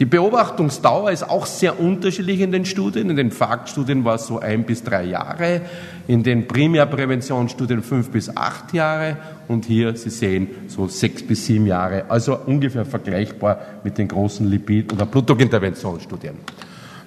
Die 0.00 0.06
Beobachtungsdauer 0.06 1.12
ist 1.12 1.22
auch 1.22 1.46
sehr 1.46 1.78
unterschiedlich 1.78 2.40
in 2.40 2.50
den 2.50 2.64
Studien. 2.64 3.10
In 3.10 3.16
den 3.16 3.30
Faktstudien 3.30 4.04
war 4.04 4.16
es 4.16 4.26
so 4.26 4.40
ein 4.40 4.64
bis 4.64 4.82
drei 4.82 5.04
Jahre, 5.04 5.60
in 6.08 6.24
den 6.24 6.48
Primärpräventionsstudien 6.48 7.80
fünf 7.80 8.10
bis 8.10 8.36
acht 8.36 8.74
Jahre 8.74 9.16
und 9.46 9.66
hier, 9.66 9.94
Sie 9.96 10.10
sehen, 10.10 10.48
so 10.66 10.88
sechs 10.88 11.22
bis 11.24 11.46
sieben 11.46 11.66
Jahre. 11.66 12.06
Also 12.08 12.36
ungefähr 12.44 12.84
vergleichbar 12.84 13.60
mit 13.84 13.96
den 13.96 14.08
großen 14.08 14.50
Lipid- 14.50 14.92
oder 14.92 15.06
Blutdruckinterventionsstudien. 15.06 16.34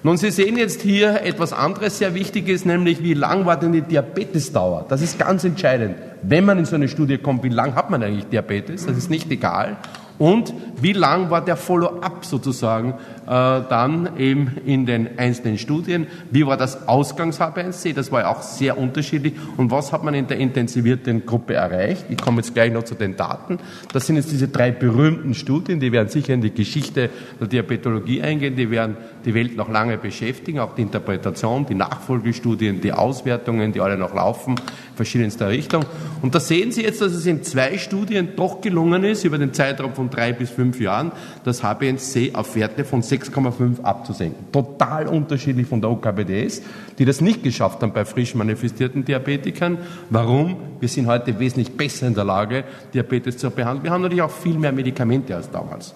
Nun, 0.02 0.16
Sie 0.16 0.30
sehen 0.30 0.56
jetzt 0.56 0.80
hier 0.80 1.20
etwas 1.22 1.52
anderes 1.52 1.98
sehr 1.98 2.14
Wichtiges, 2.14 2.64
nämlich 2.64 3.02
wie 3.02 3.14
lang 3.14 3.44
war 3.44 3.58
denn 3.58 3.72
die 3.72 3.82
Diabetesdauer? 3.82 4.86
Das 4.88 5.02
ist 5.02 5.18
ganz 5.18 5.44
entscheidend. 5.44 5.96
Wenn 6.22 6.46
man 6.46 6.58
in 6.58 6.64
so 6.64 6.76
eine 6.76 6.88
Studie 6.88 7.18
kommt, 7.18 7.42
wie 7.42 7.50
lang 7.50 7.74
hat 7.74 7.90
man 7.90 8.02
eigentlich 8.02 8.26
Diabetes? 8.28 8.86
Das 8.86 8.96
ist 8.96 9.10
nicht 9.10 9.30
egal 9.30 9.76
und 10.18 10.52
wie 10.80 10.92
lang 10.92 11.30
war 11.30 11.44
der 11.44 11.56
Follow-up 11.56 12.24
sozusagen 12.24 12.90
äh, 12.90 12.94
dann 13.26 14.10
eben 14.18 14.56
in 14.64 14.86
den 14.86 15.18
einzelnen 15.18 15.58
Studien, 15.58 16.06
wie 16.30 16.46
war 16.46 16.56
das 16.56 16.88
Ausgangs-H1C, 16.88 17.94
das 17.94 18.10
war 18.10 18.22
ja 18.22 18.28
auch 18.28 18.42
sehr 18.42 18.78
unterschiedlich. 18.78 19.34
Und 19.56 19.70
was 19.70 19.92
hat 19.92 20.02
man 20.04 20.14
in 20.14 20.26
der 20.26 20.38
intensivierten 20.38 21.26
Gruppe 21.26 21.54
erreicht. 21.54 22.06
Ich 22.08 22.18
komme 22.18 22.38
jetzt 22.38 22.54
gleich 22.54 22.72
noch 22.72 22.84
zu 22.84 22.94
den 22.94 23.16
Daten. 23.16 23.58
Das 23.92 24.06
sind 24.06 24.16
jetzt 24.16 24.32
diese 24.32 24.48
drei 24.48 24.70
berühmten 24.70 25.34
Studien, 25.34 25.80
die 25.80 25.92
werden 25.92 26.08
sicher 26.08 26.34
in 26.34 26.40
die 26.40 26.52
Geschichte 26.52 27.10
der 27.40 27.46
Diabetologie 27.46 28.22
eingehen, 28.22 28.56
die 28.56 28.70
werden 28.70 28.96
die 29.24 29.34
Welt 29.34 29.56
noch 29.56 29.68
lange 29.68 29.98
beschäftigen, 29.98 30.60
auch 30.60 30.74
die 30.74 30.82
Interpretation, 30.82 31.66
die 31.66 31.74
Nachfolgestudien, 31.74 32.80
die 32.80 32.92
Auswertungen, 32.92 33.72
die 33.72 33.80
alle 33.80 33.98
noch 33.98 34.14
laufen, 34.14 34.56
verschiedenster 34.98 35.48
Richtung. 35.48 35.86
Und 36.20 36.34
da 36.34 36.40
sehen 36.40 36.72
Sie 36.72 36.82
jetzt, 36.82 37.00
dass 37.00 37.12
es 37.12 37.24
in 37.24 37.42
zwei 37.42 37.78
Studien 37.78 38.30
doch 38.36 38.60
gelungen 38.60 39.04
ist, 39.04 39.24
über 39.24 39.38
den 39.38 39.54
Zeitraum 39.54 39.94
von 39.94 40.10
drei 40.10 40.32
bis 40.34 40.50
fünf 40.50 40.78
Jahren, 40.80 41.12
das 41.44 41.62
HbA1c 41.62 42.34
auf 42.34 42.54
Werte 42.56 42.84
von 42.84 43.02
6,5 43.02 43.80
abzusenken. 43.82 44.52
Total 44.52 45.06
unterschiedlich 45.06 45.66
von 45.66 45.80
der 45.80 45.90
OKBDS, 45.90 46.62
die 46.98 47.04
das 47.04 47.20
nicht 47.20 47.42
geschafft 47.42 47.80
haben 47.80 47.92
bei 47.92 48.04
frisch 48.04 48.34
manifestierten 48.34 49.04
Diabetikern. 49.04 49.78
Warum? 50.10 50.56
Wir 50.80 50.88
sind 50.88 51.06
heute 51.06 51.38
wesentlich 51.38 51.74
besser 51.76 52.08
in 52.08 52.14
der 52.14 52.24
Lage, 52.24 52.64
Diabetes 52.92 53.38
zu 53.38 53.50
behandeln. 53.50 53.84
Wir 53.84 53.90
haben 53.92 54.02
natürlich 54.02 54.22
auch 54.22 54.30
viel 54.30 54.58
mehr 54.58 54.72
Medikamente 54.72 55.34
als 55.34 55.50
damals. 55.50 55.94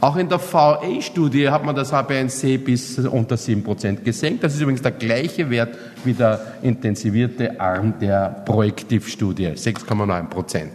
Auch 0.00 0.16
in 0.16 0.30
der 0.30 0.40
VA-Studie 0.40 1.50
hat 1.50 1.62
man 1.62 1.76
das 1.76 1.92
HbA1c 1.92 2.56
bis 2.58 2.98
unter 2.98 3.36
7% 3.36 4.02
gesenkt. 4.02 4.42
Das 4.42 4.54
ist 4.54 4.60
übrigens 4.62 4.80
der 4.80 4.92
gleiche 4.92 5.50
Wert 5.50 5.76
wie 6.04 6.14
der 6.14 6.54
intensivierte 6.62 7.60
Arm 7.60 7.94
der 8.00 8.42
Projektivstudie, 8.46 9.48
6,9%. 9.48 10.68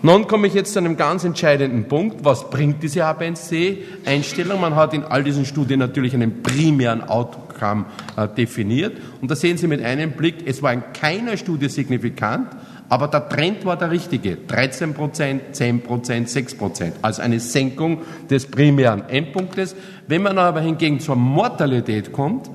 Nun 0.00 0.26
komme 0.26 0.46
ich 0.46 0.54
jetzt 0.54 0.72
zu 0.72 0.78
einem 0.78 0.96
ganz 0.96 1.24
entscheidenden 1.24 1.88
Punkt. 1.88 2.24
Was 2.24 2.48
bringt 2.48 2.82
diese 2.82 3.04
HbA1c-Einstellung? 3.04 4.60
Man 4.62 4.76
hat 4.76 4.94
in 4.94 5.04
all 5.04 5.24
diesen 5.24 5.44
Studien 5.44 5.80
natürlich 5.80 6.14
einen 6.14 6.42
primären 6.42 7.02
Outcome 7.02 7.84
äh, 8.16 8.28
definiert. 8.28 8.96
Und 9.20 9.30
da 9.30 9.36
sehen 9.36 9.58
Sie 9.58 9.66
mit 9.66 9.82
einem 9.82 10.12
Blick, 10.12 10.46
es 10.46 10.62
war 10.62 10.72
in 10.72 10.84
keiner 10.94 11.36
Studie 11.36 11.68
signifikant, 11.68 12.46
aber 12.88 13.08
der 13.08 13.28
Trend 13.28 13.64
war 13.64 13.76
der 13.76 13.90
richtige. 13.90 14.36
13 14.36 14.94
Prozent, 14.94 15.42
10 15.52 15.82
Prozent, 15.82 16.28
6 16.28 16.54
Prozent. 16.54 16.94
Also 17.02 17.22
eine 17.22 17.40
Senkung 17.40 18.02
des 18.30 18.46
primären 18.46 19.08
Endpunktes. 19.08 19.76
Wenn 20.06 20.22
man 20.22 20.38
aber 20.38 20.60
hingegen 20.60 21.00
zur 21.00 21.16
Mortalität 21.16 22.12
kommt, 22.12 22.48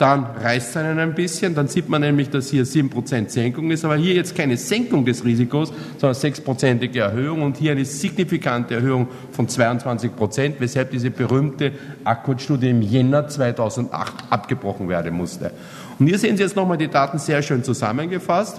dann 0.00 0.24
reißt 0.24 0.70
es 0.70 0.76
einen 0.78 0.98
ein 0.98 1.14
bisschen, 1.14 1.54
dann 1.54 1.68
sieht 1.68 1.90
man 1.90 2.00
nämlich, 2.00 2.30
dass 2.30 2.48
hier 2.48 2.64
7% 2.64 3.28
Senkung 3.28 3.70
ist, 3.70 3.84
aber 3.84 3.96
hier 3.96 4.14
jetzt 4.14 4.34
keine 4.34 4.56
Senkung 4.56 5.04
des 5.04 5.26
Risikos, 5.26 5.74
sondern 5.98 6.18
6%ige 6.18 7.00
Erhöhung 7.00 7.42
und 7.42 7.58
hier 7.58 7.72
eine 7.72 7.84
signifikante 7.84 8.76
Erhöhung 8.76 9.08
von 9.30 9.46
22%, 9.46 10.54
weshalb 10.58 10.90
diese 10.90 11.10
berühmte 11.10 11.72
Akkordstudie 12.02 12.70
im 12.70 12.80
Jänner 12.80 13.28
2008 13.28 14.14
abgebrochen 14.30 14.88
werden 14.88 15.12
musste. 15.12 15.52
Und 15.98 16.06
hier 16.06 16.18
sehen 16.18 16.34
Sie 16.38 16.44
jetzt 16.44 16.56
nochmal 16.56 16.78
die 16.78 16.88
Daten 16.88 17.18
sehr 17.18 17.42
schön 17.42 17.62
zusammengefasst. 17.62 18.58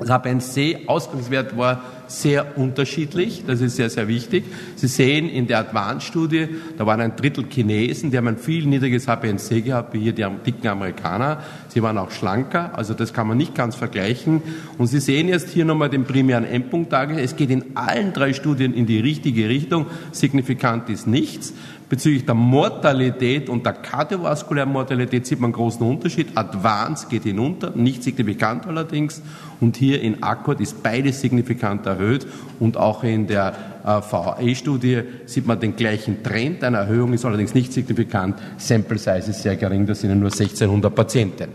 Das 0.00 0.08
HbA1c-Ausgangswert 0.08 1.56
war 1.56 1.82
sehr 2.06 2.58
unterschiedlich. 2.58 3.44
Das 3.46 3.60
ist 3.60 3.76
sehr, 3.76 3.88
sehr 3.88 4.08
wichtig. 4.08 4.44
Sie 4.74 4.88
sehen 4.88 5.28
in 5.28 5.46
der 5.46 5.58
Advanced-Studie, 5.60 6.48
da 6.76 6.86
waren 6.86 7.00
ein 7.00 7.14
Drittel 7.14 7.44
Chinesen, 7.48 8.10
die 8.10 8.16
haben 8.16 8.26
ein 8.26 8.38
viel 8.38 8.66
niedriges 8.66 9.06
HbA1c 9.06 9.62
gehabt, 9.62 9.94
wie 9.94 10.00
hier 10.00 10.12
die 10.12 10.26
dicken 10.44 10.66
Amerikaner. 10.66 11.42
Sie 11.68 11.82
waren 11.82 11.98
auch 11.98 12.10
schlanker, 12.10 12.76
also 12.76 12.94
das 12.94 13.12
kann 13.12 13.28
man 13.28 13.36
nicht 13.36 13.54
ganz 13.54 13.76
vergleichen. 13.76 14.42
Und 14.78 14.88
Sie 14.88 15.00
sehen 15.00 15.28
jetzt 15.28 15.50
hier 15.50 15.64
nochmal 15.64 15.90
den 15.90 16.04
primären 16.04 16.44
Endpunkt 16.44 16.92
dargestellt. 16.92 17.30
Es 17.30 17.36
geht 17.36 17.50
in 17.50 17.76
allen 17.76 18.12
drei 18.12 18.32
Studien 18.32 18.74
in 18.74 18.86
die 18.86 18.98
richtige 18.98 19.48
Richtung. 19.48 19.86
Signifikant 20.12 20.88
ist 20.88 21.06
nichts. 21.06 21.52
Bezüglich 21.90 22.24
der 22.24 22.36
Mortalität 22.36 23.48
und 23.48 23.66
der 23.66 23.72
kardiovaskulären 23.72 24.70
Mortalität 24.70 25.26
sieht 25.26 25.40
man 25.40 25.48
einen 25.48 25.54
großen 25.54 25.84
Unterschied. 25.84 26.28
Advanced 26.36 27.10
geht 27.10 27.24
hinunter, 27.24 27.72
nicht 27.74 28.04
signifikant 28.04 28.64
allerdings. 28.68 29.20
Und 29.60 29.76
hier 29.76 30.00
in 30.00 30.22
Akkord 30.22 30.60
ist 30.60 30.84
beides 30.84 31.20
signifikant 31.20 31.86
erhöht. 31.86 32.28
Und 32.60 32.76
auch 32.76 33.02
in 33.02 33.26
der 33.26 33.54
äh, 33.82 33.88
VAE-Studie 33.88 35.02
sieht 35.26 35.48
man 35.48 35.58
den 35.58 35.74
gleichen 35.74 36.22
Trend. 36.22 36.62
Eine 36.62 36.76
Erhöhung 36.76 37.12
ist 37.12 37.24
allerdings 37.24 37.54
nicht 37.54 37.72
signifikant. 37.72 38.36
Sample 38.56 38.96
Size 38.96 39.30
ist 39.30 39.42
sehr 39.42 39.56
gering, 39.56 39.84
das 39.84 40.00
sind 40.00 40.16
nur 40.16 40.30
1600 40.30 40.94
Patienten. 40.94 41.48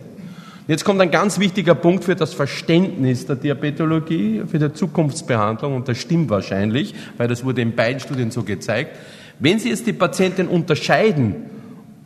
Jetzt 0.68 0.84
kommt 0.84 1.00
ein 1.00 1.12
ganz 1.12 1.40
wichtiger 1.40 1.76
Punkt 1.76 2.04
für 2.04 2.16
das 2.16 2.34
Verständnis 2.34 3.26
der 3.26 3.38
Diabetologie, 3.38 4.42
für 4.48 4.60
die 4.60 4.74
Zukunftsbehandlung, 4.74 5.76
und 5.76 5.88
das 5.88 6.00
stimmt 6.00 6.30
wahrscheinlich, 6.30 6.94
weil 7.18 7.30
das 7.30 7.46
wurde 7.46 7.62
in 7.62 7.74
beiden 7.76 8.02
Studien 8.02 8.32
so 8.32 8.44
gezeigt. 8.44 8.98
Wenn 9.40 9.60
Sie 9.60 9.70
jetzt 9.70 9.88
die 9.88 9.94
Patienten 9.94 10.48
unterscheiden 10.48 11.36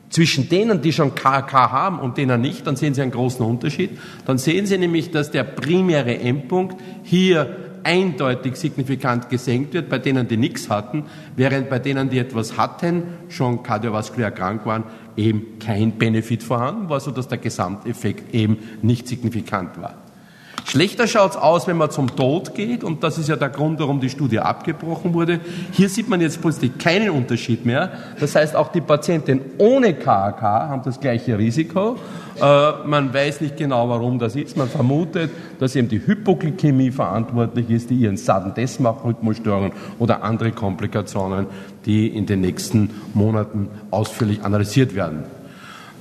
zwischen 0.10 0.50
denen, 0.50 0.82
die 0.82 0.92
schon 0.92 1.14
KK 1.14 1.72
haben 1.72 2.00
und 2.00 2.18
denen 2.18 2.42
nicht, 2.42 2.66
dann 2.66 2.76
sehen 2.76 2.94
Sie 2.94 3.02
einen 3.02 3.12
großen 3.12 3.46
Unterschied. 3.46 3.92
Dann 4.26 4.38
sehen 4.38 4.66
Sie 4.66 4.78
nämlich, 4.78 5.12
dass 5.12 5.32
der 5.32 5.44
primäre 5.44 6.18
Endpunkt 6.18 6.82
hier 7.04 7.56
eindeutig 7.84 8.56
signifikant 8.56 9.30
gesenkt 9.30 9.74
wird 9.74 9.90
bei 9.90 10.00
denen, 10.00 10.28
die 10.28 10.38
nichts 10.38 10.70
hatten, 10.70 11.06
während 11.36 11.70
bei 11.70 11.80
denen, 11.80 12.10
die 12.10 12.20
etwas 12.20 12.58
hatten, 12.58 13.04
schon 13.30 13.64
kardiovaskulär 13.64 14.32
krank 14.32 14.66
waren, 14.66 14.84
eben 15.16 15.60
kein 15.60 15.98
Benefit 15.98 16.44
vorhanden 16.44 16.90
war, 16.90 17.00
sodass 17.00 17.28
der 17.28 17.38
Gesamteffekt 17.38 18.34
eben 18.34 18.58
nicht 18.82 19.08
signifikant 19.08 19.80
war. 19.82 19.96
Schlechter 20.70 21.08
schaut 21.08 21.32
es 21.32 21.36
aus, 21.36 21.66
wenn 21.66 21.78
man 21.78 21.90
zum 21.90 22.16
Tod 22.16 22.54
geht, 22.54 22.84
und 22.84 23.04
das 23.04 23.18
ist 23.18 23.28
ja 23.28 23.36
der 23.36 23.50
Grund, 23.50 23.80
warum 23.80 24.00
die 24.00 24.10
Studie 24.12 24.38
abgebrochen 24.38 25.16
wurde. 25.16 25.40
Hier 25.72 25.90
sieht 25.90 26.08
man 26.08 26.22
jetzt 26.22 26.44
plötzlich 26.44 26.78
keinen 26.78 27.10
Unterschied 27.10 27.66
mehr. 27.66 27.92
Das 28.20 28.36
heißt, 28.36 28.56
auch 28.56 28.72
die 28.72 28.82
Patienten 28.82 29.42
ohne 29.58 29.96
KAK 29.96 30.42
haben 30.44 30.84
das 30.86 31.00
gleiche 31.00 31.40
Risiko. 31.40 31.98
Äh, 32.40 32.72
man 32.86 33.12
weiß 33.12 33.42
nicht 33.42 33.58
genau, 33.58 33.90
warum 33.90 34.20
das 34.20 34.36
ist. 34.36 34.58
Man 34.58 34.70
vermutet, 34.70 35.32
dass 35.58 35.76
eben 35.76 35.90
die 35.90 36.06
Hypoglykämie 36.06 36.92
verantwortlich 36.92 37.68
ist, 37.72 37.90
die 37.90 37.96
ihren 37.96 38.18
Sudden 38.18 38.54
Death 38.54 38.80
macht, 38.80 39.04
Rhythmusstörungen 39.04 39.72
oder 39.98 40.22
andere 40.22 40.52
Komplikationen, 40.52 41.48
die 41.88 42.10
in 42.10 42.28
den 42.28 42.42
nächsten 42.42 42.92
Monaten 43.16 43.70
ausführlich 43.90 44.44
analysiert 44.44 44.94
werden. 44.94 45.24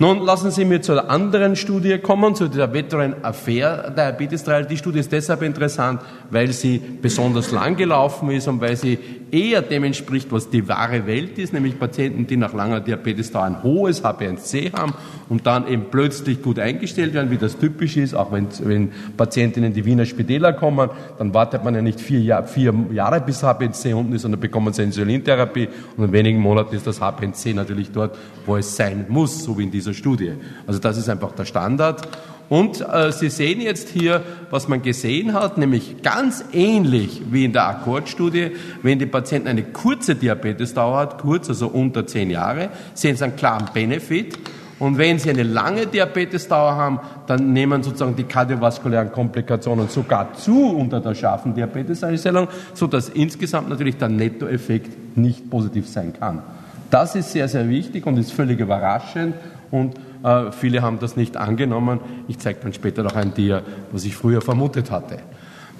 Nun 0.00 0.24
lassen 0.24 0.52
Sie 0.52 0.64
mir 0.64 0.80
zu 0.80 0.92
einer 0.92 1.10
anderen 1.10 1.56
Studie 1.56 1.98
kommen, 1.98 2.36
zu 2.36 2.46
der 2.46 2.72
Veteran 2.72 3.16
Affair 3.22 3.90
Diabetes 3.90 4.44
Trial. 4.44 4.64
Die 4.64 4.76
Studie 4.76 5.00
ist 5.00 5.10
deshalb 5.10 5.42
interessant, 5.42 6.02
weil 6.30 6.52
sie 6.52 6.80
besonders 7.02 7.50
lang 7.50 7.74
gelaufen 7.74 8.30
ist 8.30 8.46
und 8.46 8.60
weil 8.60 8.76
sie 8.76 8.96
eher 9.30 9.60
dem 9.60 9.84
entspricht, 9.84 10.30
was 10.30 10.50
die 10.50 10.68
wahre 10.68 11.06
Welt 11.06 11.38
ist, 11.38 11.52
nämlich 11.52 11.78
Patienten, 11.78 12.26
die 12.26 12.36
nach 12.36 12.54
langer 12.54 12.80
Diabetes 12.80 13.30
da 13.30 13.42
ein 13.42 13.62
hohes 13.62 14.04
HbA1c 14.04 14.72
haben 14.72 14.94
und 15.28 15.46
dann 15.46 15.68
eben 15.68 15.86
plötzlich 15.90 16.42
gut 16.42 16.58
eingestellt 16.58 17.14
werden, 17.14 17.30
wie 17.30 17.36
das 17.36 17.58
typisch 17.58 17.96
ist, 17.96 18.14
auch 18.14 18.32
wenn, 18.32 18.48
wenn 18.62 18.92
Patienten 19.16 19.64
in 19.64 19.72
die 19.74 19.84
Wiener 19.84 20.06
Spitäler 20.06 20.52
kommen, 20.52 20.90
dann 21.18 21.34
wartet 21.34 21.64
man 21.64 21.74
ja 21.74 21.82
nicht 21.82 22.00
vier, 22.00 22.20
Jahr, 22.20 22.44
vier 22.44 22.74
Jahre 22.92 23.20
bis 23.20 23.42
HbA1c 23.42 23.94
unten 23.94 24.12
ist, 24.14 24.22
sondern 24.22 24.40
bekommen 24.40 24.72
sie 24.72 24.82
Insulintherapie 24.82 25.68
und 25.96 26.04
in 26.04 26.12
wenigen 26.12 26.40
Monaten 26.40 26.74
ist 26.74 26.86
das 26.86 27.00
HbA1c 27.00 27.54
natürlich 27.54 27.90
dort, 27.90 28.16
wo 28.46 28.56
es 28.56 28.76
sein 28.76 29.06
muss, 29.08 29.44
so 29.44 29.58
wie 29.58 29.64
in 29.64 29.70
dieser 29.70 29.87
dieser 29.88 29.98
Studie. 29.98 30.32
Also 30.66 30.78
das 30.78 30.96
ist 30.96 31.08
einfach 31.08 31.32
der 31.32 31.44
Standard. 31.44 32.06
Und 32.48 32.80
äh, 32.80 33.12
Sie 33.12 33.28
sehen 33.28 33.60
jetzt 33.60 33.90
hier, 33.90 34.22
was 34.50 34.68
man 34.68 34.80
gesehen 34.82 35.34
hat, 35.34 35.58
nämlich 35.58 36.02
ganz 36.02 36.44
ähnlich 36.52 37.20
wie 37.30 37.44
in 37.44 37.52
der 37.52 37.68
Akkordstudie, 37.68 38.52
wenn 38.82 38.98
die 38.98 39.06
Patienten 39.06 39.48
eine 39.48 39.64
kurze 39.64 40.14
Diabetesdauer 40.14 40.98
hat, 40.98 41.18
kurz, 41.18 41.50
also 41.50 41.68
unter 41.68 42.06
zehn 42.06 42.30
Jahre, 42.30 42.70
sehen 42.94 43.16
Sie 43.16 43.24
einen 43.24 43.36
klaren 43.36 43.66
Benefit. 43.74 44.38
Und 44.78 44.96
wenn 44.96 45.18
Sie 45.18 45.28
eine 45.28 45.42
lange 45.42 45.88
Diabetesdauer 45.88 46.76
haben, 46.76 47.00
dann 47.26 47.52
nehmen 47.52 47.82
sozusagen 47.82 48.16
die 48.16 48.22
kardiovaskulären 48.22 49.12
Komplikationen 49.12 49.88
sogar 49.88 50.32
zu 50.34 50.70
unter 50.70 51.00
der 51.00 51.14
scharfen 51.14 51.52
Diabeteseinstellung, 51.54 52.48
sodass 52.72 53.08
insgesamt 53.10 53.68
natürlich 53.68 53.96
der 53.96 54.08
Nettoeffekt 54.08 55.18
nicht 55.18 55.50
positiv 55.50 55.88
sein 55.88 56.14
kann. 56.18 56.42
Das 56.90 57.14
ist 57.14 57.32
sehr, 57.32 57.48
sehr 57.48 57.68
wichtig 57.68 58.06
und 58.06 58.16
ist 58.16 58.32
völlig 58.32 58.60
überraschend 58.60 59.34
und 59.70 59.94
äh, 60.22 60.52
viele 60.52 60.82
haben 60.82 60.98
das 60.98 61.16
nicht 61.16 61.36
angenommen. 61.36 62.00
Ich 62.28 62.38
zeige 62.38 62.60
dann 62.62 62.72
später 62.72 63.02
noch 63.02 63.16
ein 63.16 63.34
Dia, 63.34 63.62
was 63.92 64.04
ich 64.04 64.16
früher 64.16 64.40
vermutet 64.40 64.90
hatte. 64.90 65.18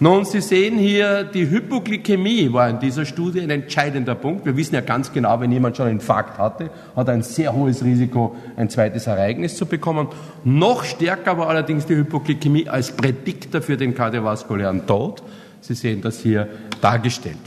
Nun, 0.01 0.25
Sie 0.25 0.41
sehen 0.41 0.79
hier, 0.79 1.25
die 1.25 1.51
Hypoglykämie 1.51 2.53
war 2.53 2.71
in 2.71 2.79
dieser 2.79 3.05
Studie 3.05 3.41
ein 3.41 3.51
entscheidender 3.51 4.15
Punkt. 4.15 4.47
Wir 4.47 4.57
wissen 4.57 4.77
ja 4.77 4.81
ganz 4.81 5.13
genau, 5.13 5.41
wenn 5.41 5.51
jemand 5.51 5.77
schon 5.77 5.87
einen 5.87 5.99
Infarkt 5.99 6.39
hatte, 6.39 6.71
hat 6.95 7.09
er 7.09 7.15
ein 7.15 7.25
sehr 7.25 7.53
hohes 7.53 7.83
Risiko, 7.83 8.37
ein 8.57 8.71
zweites 8.71 9.09
Ereignis 9.09 9.57
zu 9.57 9.67
bekommen. 9.67 10.07
Noch 10.45 10.85
stärker 10.85 11.37
war 11.37 11.49
allerdings 11.49 11.85
die 11.87 11.97
Hypoglykämie 11.97 12.69
als 12.69 12.93
Prädiktor 12.93 13.61
für 13.61 13.77
den 13.77 13.93
kardiovaskulären 13.93 14.87
Tod. 14.87 15.21
Sie 15.63 15.75
sehen 15.75 16.01
das 16.01 16.21
hier 16.21 16.47
dargestellt. 16.81 17.39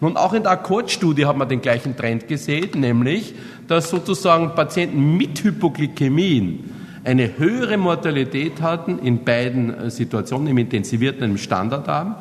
Nun, 0.00 0.16
auch 0.16 0.34
in 0.34 0.42
der 0.42 0.52
Akkordstudie 0.52 1.24
hat 1.24 1.36
man 1.36 1.48
den 1.48 1.62
gleichen 1.62 1.96
Trend 1.96 2.26
gesehen, 2.28 2.80
nämlich, 2.80 3.34
dass 3.68 3.90
sozusagen 3.90 4.54
Patienten 4.54 5.16
mit 5.16 5.42
Hypoglykämien 5.42 6.64
eine 7.04 7.38
höhere 7.38 7.76
Mortalität 7.76 8.60
hatten 8.60 8.98
in 8.98 9.24
beiden 9.24 9.72
äh, 9.72 9.90
Situationen, 9.90 10.48
im 10.48 10.58
intensivierten 10.58 11.22
und 11.22 11.30
im 11.30 11.38
Standardarm. 11.38 12.16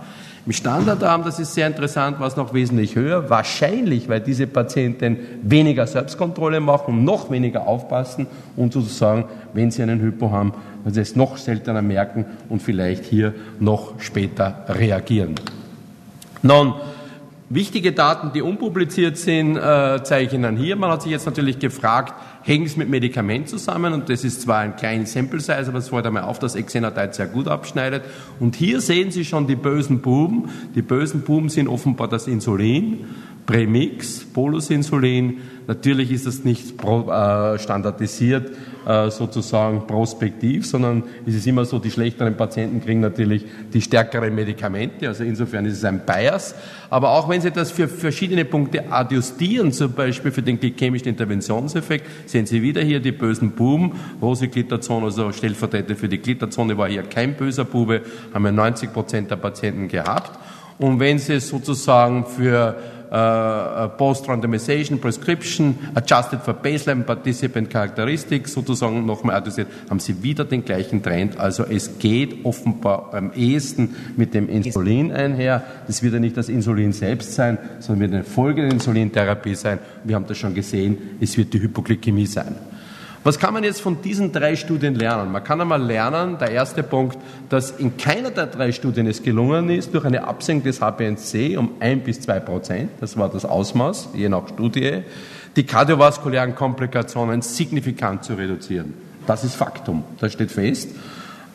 Im 0.45 0.51
Standardarm, 0.51 1.23
das 1.23 1.39
ist 1.39 1.55
sehr 1.55 1.65
interessant, 1.65 2.19
war 2.19 2.27
es 2.27 2.35
noch 2.35 2.53
wesentlich 2.53 2.95
höher. 2.95 3.31
Wahrscheinlich, 3.31 4.07
weil 4.07 4.19
diese 4.19 4.45
Patienten 4.45 5.17
weniger 5.41 5.87
Selbstkontrolle 5.87 6.59
machen, 6.59 7.03
noch 7.03 7.31
weniger 7.31 7.65
aufpassen 7.65 8.27
und 8.55 8.71
sozusagen, 8.71 9.25
wenn 9.53 9.71
sie 9.71 9.81
einen 9.81 9.99
Hypo 10.01 10.29
haben, 10.29 10.53
es 10.93 11.15
noch 11.15 11.37
seltener 11.37 11.81
merken 11.81 12.25
und 12.47 12.61
vielleicht 12.61 13.05
hier 13.05 13.33
noch 13.59 13.99
später 13.99 14.65
reagieren. 14.69 15.33
Nun, 16.43 16.75
Wichtige 17.49 17.91
Daten, 17.91 18.31
die 18.33 18.41
unpubliziert 18.41 19.17
sind, 19.17 19.55
äh, 19.55 19.99
zeige 20.03 20.25
ich 20.25 20.33
Ihnen 20.33 20.57
hier. 20.57 20.75
Man 20.75 20.89
hat 20.89 21.03
sich 21.03 21.11
jetzt 21.11 21.27
natürlich 21.27 21.59
gefragt, 21.59 22.15
hängt 22.41 22.65
es 22.65 22.75
mit 22.75 22.89
Medikament 22.89 23.49
zusammen? 23.49 23.93
Und 23.93 24.09
das 24.09 24.23
ist 24.23 24.41
zwar 24.41 24.61
ein 24.61 24.75
kleines 24.75 25.13
Sample 25.13 25.39
Size, 25.39 25.65
aber 25.67 25.77
es 25.77 25.89
fällt 25.89 26.07
einmal 26.07 26.23
auf, 26.23 26.39
dass 26.39 26.55
Exenatide 26.55 27.13
sehr 27.13 27.27
gut 27.27 27.47
abschneidet. 27.47 28.01
Und 28.39 28.55
hier 28.55 28.81
sehen 28.81 29.11
Sie 29.11 29.23
schon 29.23 29.45
die 29.45 29.55
bösen 29.55 30.01
Buben. 30.01 30.49
Die 30.73 30.81
bösen 30.81 31.21
Buben 31.21 31.49
sind 31.49 31.67
offenbar 31.67 32.07
das 32.07 32.25
Insulin, 32.25 33.05
Premix, 33.45 34.25
Bolusinsulin. 34.25 35.37
Natürlich 35.67 36.11
ist 36.11 36.27
das 36.27 36.43
nicht 36.43 36.73
äh, 36.83 37.59
standardisiert 37.59 38.51
äh, 38.85 39.09
sozusagen 39.09 39.87
prospektiv, 39.87 40.65
sondern 40.67 41.03
es 41.25 41.33
ist 41.33 41.47
immer 41.47 41.65
so, 41.65 41.79
die 41.79 41.89
schlechteren 41.89 42.37
Patienten 42.37 42.81
kriegen 42.81 42.99
natürlich 42.99 43.45
die 43.73 43.81
stärkeren 43.81 44.33
Medikamente, 44.35 45.07
also 45.07 45.23
insofern 45.23 45.65
ist 45.65 45.77
es 45.77 45.85
ein 45.85 46.05
Bias. 46.05 46.53
Aber 46.91 47.11
auch 47.11 47.27
wenn 47.29 47.41
Sie 47.41 47.49
das 47.49 47.71
für 47.71 47.87
verschiedene 47.87 48.45
Punkte 48.45 48.91
adjustieren, 48.91 49.71
zum 49.71 49.93
Beispiel 49.93 50.31
für 50.31 50.43
den 50.43 50.59
glykämischen 50.59 51.07
Interventionseffekt, 51.07 52.29
sehen 52.29 52.45
Sie 52.45 52.61
wieder 52.61 52.81
hier 52.81 52.99
die 52.99 53.11
bösen 53.11 53.51
Buben, 53.51 53.93
Rosiglitazon, 54.21 55.03
also 55.03 55.31
stellvertretend 55.31 55.97
für 55.97 56.09
die 56.09 56.19
Glitazone 56.19 56.77
war 56.77 56.87
hier 56.87 57.03
kein 57.03 57.35
böser 57.35 57.65
Bube, 57.65 58.01
haben 58.33 58.43
wir 58.43 58.51
90 58.51 58.93
Prozent 58.93 59.31
der 59.31 59.37
Patienten 59.37 59.87
gehabt. 59.87 60.39
Und 60.77 60.99
wenn 60.99 61.19
Sie 61.19 61.39
sozusagen 61.39 62.25
für 62.25 62.75
uh, 63.15 63.87
Post-Randomization 63.97 64.99
Prescription, 64.99 65.77
Adjusted 65.95 66.41
for 66.41 66.53
Baseline 66.53 67.03
Participant 67.03 67.69
Characteristics 67.69 68.53
sozusagen 68.53 69.05
nochmal 69.05 69.37
adjustiert, 69.37 69.69
haben 69.89 69.99
Sie 69.99 70.21
wieder 70.21 70.43
den 70.43 70.65
gleichen 70.65 71.01
Trend. 71.01 71.39
Also 71.39 71.63
es 71.63 71.97
geht 71.97 72.43
offenbar 72.43 73.13
am 73.13 73.31
ehesten 73.33 73.95
mit 74.17 74.33
dem 74.33 74.49
Insulin 74.49 75.11
einher. 75.11 75.63
Das 75.87 76.03
wird 76.03 76.13
ja 76.13 76.19
nicht 76.19 76.35
das 76.35 76.49
Insulin 76.49 76.91
selbst 76.91 77.33
sein, 77.33 77.57
sondern 77.79 78.01
wird 78.01 78.13
eine 78.13 78.23
Folge 78.23 78.63
der 78.63 78.71
Insulintherapie 78.71 79.55
sein. 79.55 79.79
Wir 80.03 80.15
haben 80.15 80.27
das 80.27 80.37
schon 80.37 80.53
gesehen, 80.53 80.97
es 81.21 81.37
wird 81.37 81.53
die 81.53 81.61
Hypoglykämie 81.61 82.25
sein. 82.25 82.55
Was 83.25 83.39
kann 83.39 83.55
man 83.55 83.63
jetzt 83.63 83.81
von 83.81 84.03
diesen 84.03 84.31
drei 84.31 84.55
Studien 84.55 84.93
lernen? 84.93 85.31
Man 85.31 85.43
kann 85.43 85.59
einmal 85.59 85.81
lernen, 85.81 86.37
der 86.37 86.51
erste 86.51 86.83
Punkt, 86.83 87.17
dass 87.49 87.71
in 87.71 87.97
keiner 87.97 88.29
der 88.29 88.45
drei 88.45 88.71
Studien 88.71 89.07
es 89.07 89.23
gelungen 89.23 89.71
ist, 89.71 89.95
durch 89.95 90.05
eine 90.05 90.27
Absenkung 90.27 90.65
des 90.65 90.79
HbA1c 90.79 91.57
um 91.57 91.71
ein 91.79 92.01
bis 92.01 92.21
zwei 92.21 92.39
Prozent, 92.39 92.91
das 92.99 93.17
war 93.17 93.27
das 93.27 93.43
Ausmaß, 93.43 94.09
je 94.13 94.29
nach 94.29 94.47
Studie, 94.49 95.01
die 95.55 95.63
kardiovaskulären 95.63 96.53
Komplikationen 96.53 97.41
signifikant 97.41 98.23
zu 98.23 98.35
reduzieren. 98.35 98.93
Das 99.25 99.43
ist 99.43 99.55
Faktum, 99.55 100.03
das 100.19 100.33
steht 100.33 100.51
fest. 100.51 100.91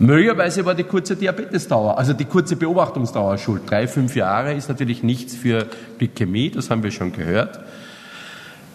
Möglicherweise 0.01 0.65
war 0.65 0.75
die 0.75 0.83
kurze 0.83 1.15
Diabetesdauer, 1.15 1.97
also 1.97 2.15
die 2.15 2.25
kurze 2.25 2.57
Beobachtungsdauer 2.57 3.39
schuld. 3.39 3.71
Drei, 3.71 3.87
fünf 3.87 4.17
Jahre 4.17 4.55
ist 4.55 4.69
natürlich 4.69 5.05
nichts 5.05 5.37
für 5.37 5.69
Glykämie, 5.99 6.51
das 6.51 6.69
haben 6.69 6.83
wir 6.83 6.91
schon 6.91 7.13
gehört. 7.13 7.61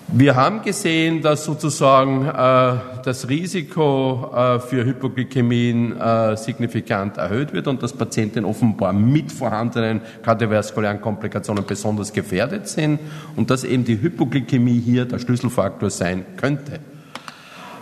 Wir 0.08 0.36
haben 0.36 0.62
gesehen, 0.62 1.24
dass 1.24 1.46
sozusagen 1.46 2.28
äh, 2.28 2.78
das 3.04 3.28
Risiko 3.28 4.32
äh, 4.36 4.60
für 4.60 4.86
Hypoglykämien 4.86 6.00
äh, 6.00 6.38
signifikant 6.38 7.18
erhöht 7.18 7.54
wird 7.54 7.68
und 7.68 7.82
dass 7.82 7.92
Patienten 7.92 8.46
offenbar 8.46 8.94
mit 8.94 9.32
vorhandenen 9.32 10.02
kardiovaskulären 10.22 11.02
Komplikationen 11.02 11.66
besonders 11.66 12.14
gefährdet 12.14 12.68
sind 12.68 13.00
und 13.36 13.50
dass 13.50 13.64
eben 13.64 13.84
die 13.84 14.00
Hypoglykämie 14.00 14.80
hier 14.80 15.06
der 15.06 15.18
Schlüsselfaktor 15.18 15.90
sein 15.90 16.24
könnte. 16.38 16.80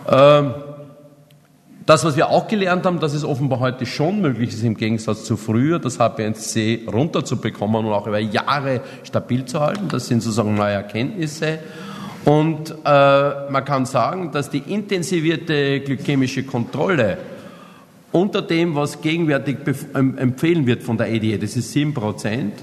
Ähm, 0.09 0.53
das, 1.85 2.05
was 2.05 2.15
wir 2.15 2.29
auch 2.29 2.47
gelernt 2.47 2.85
haben, 2.85 3.01
dass 3.01 3.13
es 3.13 3.25
offenbar 3.25 3.59
heute 3.59 3.85
schon 3.85 4.21
möglich 4.21 4.53
ist, 4.53 4.63
im 4.63 4.77
Gegensatz 4.77 5.25
zu 5.25 5.35
früher, 5.35 5.79
das 5.79 5.99
HbA1c 5.99 6.89
runterzubekommen 6.89 7.85
und 7.85 7.91
auch 7.91 8.07
über 8.07 8.19
Jahre 8.19 8.79
stabil 9.03 9.43
zu 9.43 9.59
halten. 9.59 9.89
Das 9.89 10.07
sind 10.07 10.23
sozusagen 10.23 10.55
neue 10.55 10.75
Erkenntnisse. 10.75 11.59
Und 12.25 12.71
äh, 12.71 13.51
man 13.51 13.65
kann 13.65 13.85
sagen, 13.85 14.31
dass 14.31 14.49
die 14.49 14.59
intensivierte 14.59 15.81
glykämische 15.81 16.43
Kontrolle 16.43 17.17
unter 18.11 18.41
dem, 18.41 18.75
was 18.75 19.01
gegenwärtig 19.01 19.57
empfehlen 19.93 20.67
wird 20.67 20.83
von 20.83 20.97
der 20.97 21.11
EDE, 21.11 21.39
das 21.39 21.55
ist 21.55 21.71
7 21.71 21.93
Prozent, 21.93 22.53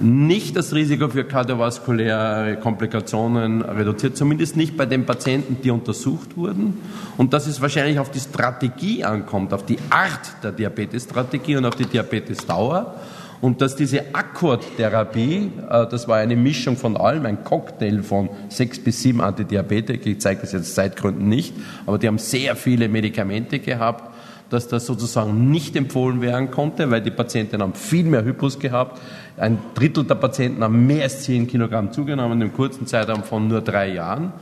nicht 0.00 0.56
das 0.56 0.74
Risiko 0.74 1.08
für 1.08 1.24
kardiovaskuläre 1.24 2.56
Komplikationen 2.58 3.62
reduziert, 3.62 4.16
zumindest 4.16 4.56
nicht 4.56 4.76
bei 4.76 4.86
den 4.86 5.06
Patienten, 5.06 5.56
die 5.62 5.70
untersucht 5.70 6.36
wurden. 6.36 6.74
Und 7.16 7.32
dass 7.32 7.46
es 7.46 7.60
wahrscheinlich 7.60 7.98
auf 7.98 8.10
die 8.10 8.20
Strategie 8.20 9.02
ankommt, 9.02 9.52
auf 9.52 9.64
die 9.64 9.78
Art 9.90 10.44
der 10.44 10.52
Diabetesstrategie 10.52 11.56
und 11.56 11.64
auf 11.64 11.74
die 11.74 11.86
Diabetesdauer 11.86 12.94
und 13.40 13.60
dass 13.60 13.76
diese 13.76 14.14
Akkordtherapie, 14.14 15.50
äh, 15.68 15.86
das 15.86 16.08
war 16.08 16.18
eine 16.18 16.36
Mischung 16.36 16.76
von 16.76 16.96
allem, 16.96 17.26
ein 17.26 17.44
Cocktail 17.44 18.02
von 18.02 18.28
sechs 18.48 18.78
bis 18.78 19.02
sieben 19.02 19.20
Antidiabetika, 19.20 20.08
ich 20.08 20.20
zeige 20.20 20.40
das 20.42 20.52
jetzt 20.52 20.74
Zeitgründen 20.74 21.28
nicht, 21.28 21.54
aber 21.86 21.98
die 21.98 22.06
haben 22.06 22.18
sehr 22.18 22.56
viele 22.56 22.88
Medikamente 22.88 23.58
gehabt, 23.58 24.14
dass 24.50 24.68
das 24.68 24.86
sozusagen 24.86 25.50
nicht 25.50 25.76
empfohlen 25.76 26.20
werden 26.20 26.50
konnte, 26.50 26.90
weil 26.90 27.02
die 27.02 27.10
Patienten 27.10 27.60
haben 27.60 27.74
viel 27.74 28.04
mehr 28.04 28.24
Hypos 28.24 28.58
gehabt. 28.58 29.00
Ein 29.36 29.58
Drittel 29.74 30.04
der 30.04 30.14
Patienten 30.14 30.64
haben 30.64 30.86
mehr 30.86 31.02
als 31.02 31.22
zehn 31.22 31.46
Kilogramm 31.46 31.92
zugenommen 31.92 32.40
in 32.40 32.42
einem 32.44 32.52
kurzen 32.54 32.86
Zeitraum 32.86 33.24
von 33.24 33.46
nur 33.46 33.60
drei 33.60 33.92
Jahren. 33.92 34.32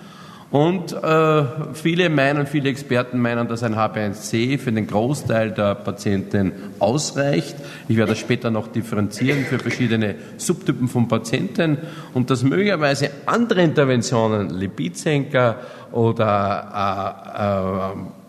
Und 0.50 0.92
äh, 0.92 1.44
viele 1.74 2.08
meinen, 2.08 2.46
viele 2.46 2.68
Experten 2.68 3.18
meinen, 3.18 3.48
dass 3.48 3.64
ein 3.64 3.74
HB1C 3.74 4.58
für 4.58 4.70
den 4.70 4.86
Großteil 4.86 5.50
der 5.50 5.74
Patienten 5.74 6.52
ausreicht. 6.78 7.56
Ich 7.88 7.96
werde 7.96 8.12
das 8.12 8.20
später 8.20 8.50
noch 8.50 8.68
differenzieren 8.68 9.44
für 9.44 9.58
verschiedene 9.58 10.14
Subtypen 10.36 10.86
von 10.86 11.08
Patienten 11.08 11.78
und 12.14 12.30
dass 12.30 12.44
möglicherweise 12.44 13.10
andere 13.26 13.62
Interventionen, 13.62 14.50
Lipidsenker 14.50 15.56
oder 15.90 17.32
äh, 17.36 17.98
äh, 17.98 18.25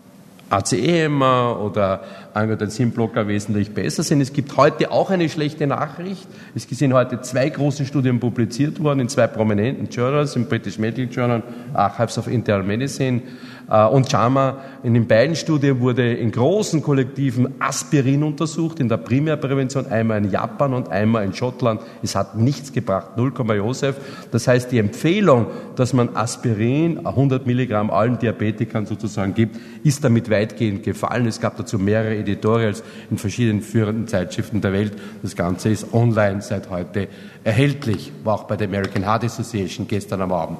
ACE-Hämmer 0.50 1.60
oder 1.60 2.02
Angiotensinblocker 2.34 3.28
wesentlich 3.28 3.74
besser 3.74 4.02
sind. 4.02 4.20
Es 4.20 4.32
gibt 4.32 4.56
heute 4.56 4.90
auch 4.90 5.10
eine 5.10 5.28
schlechte 5.28 5.66
Nachricht. 5.66 6.26
Es 6.54 6.64
sind 6.68 6.92
heute 6.92 7.20
zwei 7.20 7.48
große 7.48 7.84
Studien 7.84 8.20
publiziert 8.20 8.82
worden 8.82 9.00
in 9.00 9.08
zwei 9.08 9.26
prominenten 9.26 9.88
Journals, 9.88 10.36
im 10.36 10.46
British 10.46 10.78
Medical 10.78 11.12
Journal, 11.12 11.42
Archives 11.74 12.18
of 12.18 12.28
Internal 12.28 12.64
Medicine 12.64 13.22
und 13.68 14.10
JAMA. 14.10 14.58
In 14.82 14.94
den 14.94 15.06
beiden 15.06 15.36
Studien 15.36 15.80
wurde 15.80 16.14
in 16.14 16.30
großen 16.30 16.82
Kollektiven 16.82 17.60
Aspirin 17.60 18.22
untersucht, 18.22 18.80
in 18.80 18.88
der 18.88 18.96
Primärprävention, 18.96 19.86
einmal 19.86 20.18
in 20.24 20.30
Japan 20.30 20.72
und 20.72 20.88
einmal 20.88 21.24
in 21.24 21.34
Schottland. 21.34 21.82
Es 22.02 22.14
hat 22.14 22.36
nichts 22.36 22.72
gebracht, 22.72 23.16
0, 23.16 23.32
Josef. 23.56 23.96
Das 24.30 24.48
heißt, 24.48 24.72
die 24.72 24.78
Empfehlung, 24.78 25.46
dass 25.76 25.92
man 25.92 26.16
Aspirin, 26.16 27.06
100 27.06 27.46
Milligramm 27.46 27.90
allen 27.90 28.18
Diabetikern 28.18 28.86
sozusagen 28.86 29.34
gibt, 29.34 29.56
ist 29.84 30.02
damit 30.02 30.30
weitgehend 30.30 30.82
gefallen. 30.82 31.26
Es 31.26 31.40
gab 31.40 31.56
dazu 31.56 31.78
mehrere 31.78 32.16
Editorials 32.16 32.82
in 33.10 33.18
verschiedenen 33.18 33.62
führenden 33.62 34.06
Zeitschriften 34.06 34.60
der 34.60 34.72
Welt. 34.72 34.92
Das 35.22 35.36
Ganze 35.36 35.68
ist 35.68 35.92
online 35.92 36.40
seit 36.40 36.70
heute 36.70 37.08
erhältlich, 37.44 38.12
war 38.24 38.34
auch 38.34 38.44
bei 38.44 38.56
der 38.56 38.68
American 38.68 39.04
Heart 39.04 39.24
Association 39.24 39.88
gestern 39.88 40.20
am 40.20 40.32
Abend. 40.32 40.58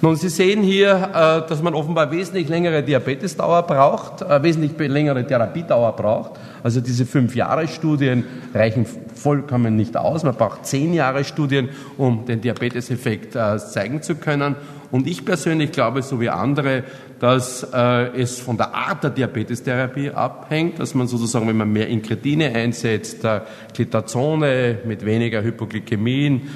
Nun, 0.00 0.16
Sie 0.16 0.28
sehen 0.28 0.62
hier, 0.62 1.10
äh, 1.12 1.48
dass 1.48 1.62
man 1.62 1.74
offenbar 1.74 2.10
wesentlich 2.12 2.39
längere 2.48 2.82
Diabetesdauer 2.82 3.62
braucht, 3.62 4.22
äh, 4.22 4.42
wesentlich 4.42 4.78
längere 4.78 5.26
Therapiedauer 5.26 5.94
braucht. 5.96 6.32
Also 6.62 6.80
diese 6.80 7.06
fünf 7.06 7.34
Jahre 7.34 7.68
Studien 7.68 8.24
reichen 8.54 8.86
vollkommen 9.14 9.76
nicht 9.76 9.96
aus. 9.96 10.22
Man 10.22 10.34
braucht 10.34 10.66
zehn 10.66 10.94
Jahre 10.94 11.24
Studien, 11.24 11.68
um 11.96 12.24
den 12.24 12.40
Diabeteseffekt 12.40 13.36
äh, 13.36 13.58
zeigen 13.58 14.02
zu 14.02 14.16
können. 14.16 14.56
Und 14.90 15.06
ich 15.06 15.24
persönlich 15.24 15.70
glaube, 15.70 16.02
so 16.02 16.20
wie 16.20 16.28
andere, 16.28 16.82
dass 17.20 17.62
äh, 17.72 18.20
es 18.20 18.40
von 18.40 18.56
der 18.56 18.74
Art 18.74 19.04
der 19.04 19.10
Diabetestherapie 19.10 20.10
abhängt, 20.10 20.80
dass 20.80 20.94
man 20.94 21.06
sozusagen, 21.06 21.46
wenn 21.46 21.56
man 21.56 21.72
mehr 21.72 21.86
Inkretine 21.86 22.52
einsetzt, 22.54 23.22
der 23.22 23.46
Glitazone 23.74 24.78
mit 24.84 25.04
weniger 25.04 25.42
Hypoglykämien, 25.42 26.48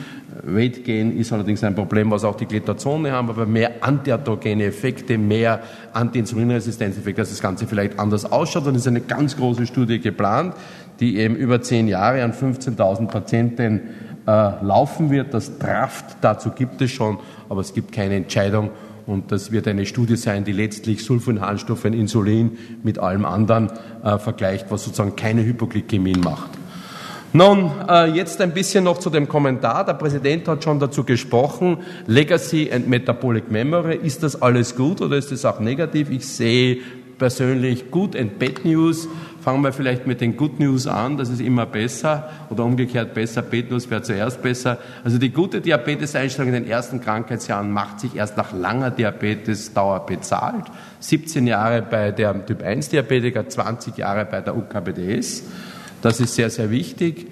Weight 0.42 0.84
Gain 0.84 1.16
ist 1.16 1.32
allerdings 1.32 1.62
ein 1.62 1.74
Problem, 1.74 2.10
was 2.10 2.24
auch 2.24 2.36
die 2.36 2.46
Glitazone 2.46 3.12
haben, 3.12 3.30
aber 3.30 3.46
mehr 3.46 3.72
antiatrogene 3.80 4.64
Effekte, 4.64 5.16
mehr 5.16 5.62
Anti-Insulinresistenzeffekte, 5.92 7.22
dass 7.22 7.30
das 7.30 7.40
Ganze 7.40 7.66
vielleicht 7.66 7.98
anders 7.98 8.30
ausschaut. 8.30 8.66
Es 8.66 8.76
ist 8.76 8.88
eine 8.88 9.00
ganz 9.00 9.36
große 9.36 9.66
Studie 9.66 10.00
geplant, 10.00 10.54
die 11.00 11.18
eben 11.18 11.36
über 11.36 11.62
zehn 11.62 11.88
Jahre 11.88 12.24
an 12.24 12.32
15.000 12.32 13.08
Patienten 13.08 13.80
äh, 14.26 14.30
laufen 14.30 15.10
wird. 15.10 15.32
Das 15.34 15.58
Draft 15.58 16.16
dazu 16.20 16.50
gibt 16.50 16.80
es 16.82 16.90
schon, 16.90 17.18
aber 17.48 17.60
es 17.60 17.72
gibt 17.72 17.92
keine 17.92 18.16
Entscheidung 18.16 18.70
Und 19.06 19.32
das 19.32 19.52
wird 19.52 19.68
eine 19.68 19.86
Studie 19.86 20.16
sein, 20.16 20.44
die 20.44 20.52
letztlich 20.52 21.04
Sulfonhanstoffe 21.04 21.84
und 21.84 21.92
Insulin 21.92 22.58
mit 22.82 22.98
allem 22.98 23.24
anderen 23.24 23.70
äh, 24.02 24.18
vergleicht, 24.18 24.70
was 24.70 24.84
sozusagen 24.84 25.16
keine 25.16 25.44
Hypoglykämien 25.44 26.20
macht. 26.20 26.50
Nun, 27.36 27.72
äh, 27.88 28.10
jetzt 28.10 28.40
ein 28.40 28.54
bisschen 28.54 28.84
noch 28.84 28.98
zu 28.98 29.10
dem 29.10 29.26
Kommentar. 29.26 29.84
Der 29.84 29.94
Präsident 29.94 30.46
hat 30.46 30.62
schon 30.62 30.78
dazu 30.78 31.02
gesprochen. 31.02 31.78
Legacy 32.06 32.70
and 32.72 32.88
Metabolic 32.88 33.50
Memory. 33.50 33.96
Ist 33.96 34.22
das 34.22 34.40
alles 34.40 34.76
gut 34.76 35.00
oder 35.00 35.16
ist 35.16 35.32
das 35.32 35.44
auch 35.44 35.58
negativ? 35.58 36.10
Ich 36.10 36.28
sehe 36.28 36.78
persönlich 37.18 37.90
Good 37.90 38.14
and 38.14 38.38
Bad 38.38 38.64
News. 38.64 39.08
Fangen 39.42 39.62
wir 39.62 39.72
vielleicht 39.72 40.06
mit 40.06 40.20
den 40.20 40.36
Good 40.36 40.60
News 40.60 40.86
an, 40.86 41.16
das 41.16 41.28
ist 41.28 41.40
immer 41.40 41.66
besser 41.66 42.30
oder 42.50 42.64
umgekehrt 42.64 43.14
besser, 43.14 43.42
Bad 43.42 43.68
News 43.68 43.90
wäre 43.90 44.02
zuerst 44.02 44.40
besser. 44.40 44.78
Also 45.02 45.18
die 45.18 45.30
gute 45.30 45.60
Diabeteseinstellung 45.60 46.54
in 46.54 46.62
den 46.62 46.70
ersten 46.70 47.00
Krankheitsjahren 47.00 47.70
macht 47.70 47.98
sich 47.98 48.14
erst 48.14 48.36
nach 48.36 48.52
langer 48.52 48.92
Diabetesdauer 48.92 50.06
bezahlt. 50.06 50.66
17 51.00 51.48
Jahre 51.48 51.82
bei 51.82 52.12
der 52.12 52.46
Typ 52.46 52.62
1 52.62 52.90
Diabetiker, 52.90 53.48
20 53.48 53.98
Jahre 53.98 54.24
bei 54.24 54.40
der 54.40 54.56
UKBDS. 54.56 55.42
Das 56.04 56.20
ist 56.20 56.34
sehr, 56.34 56.50
sehr 56.50 56.70
wichtig. 56.70 57.28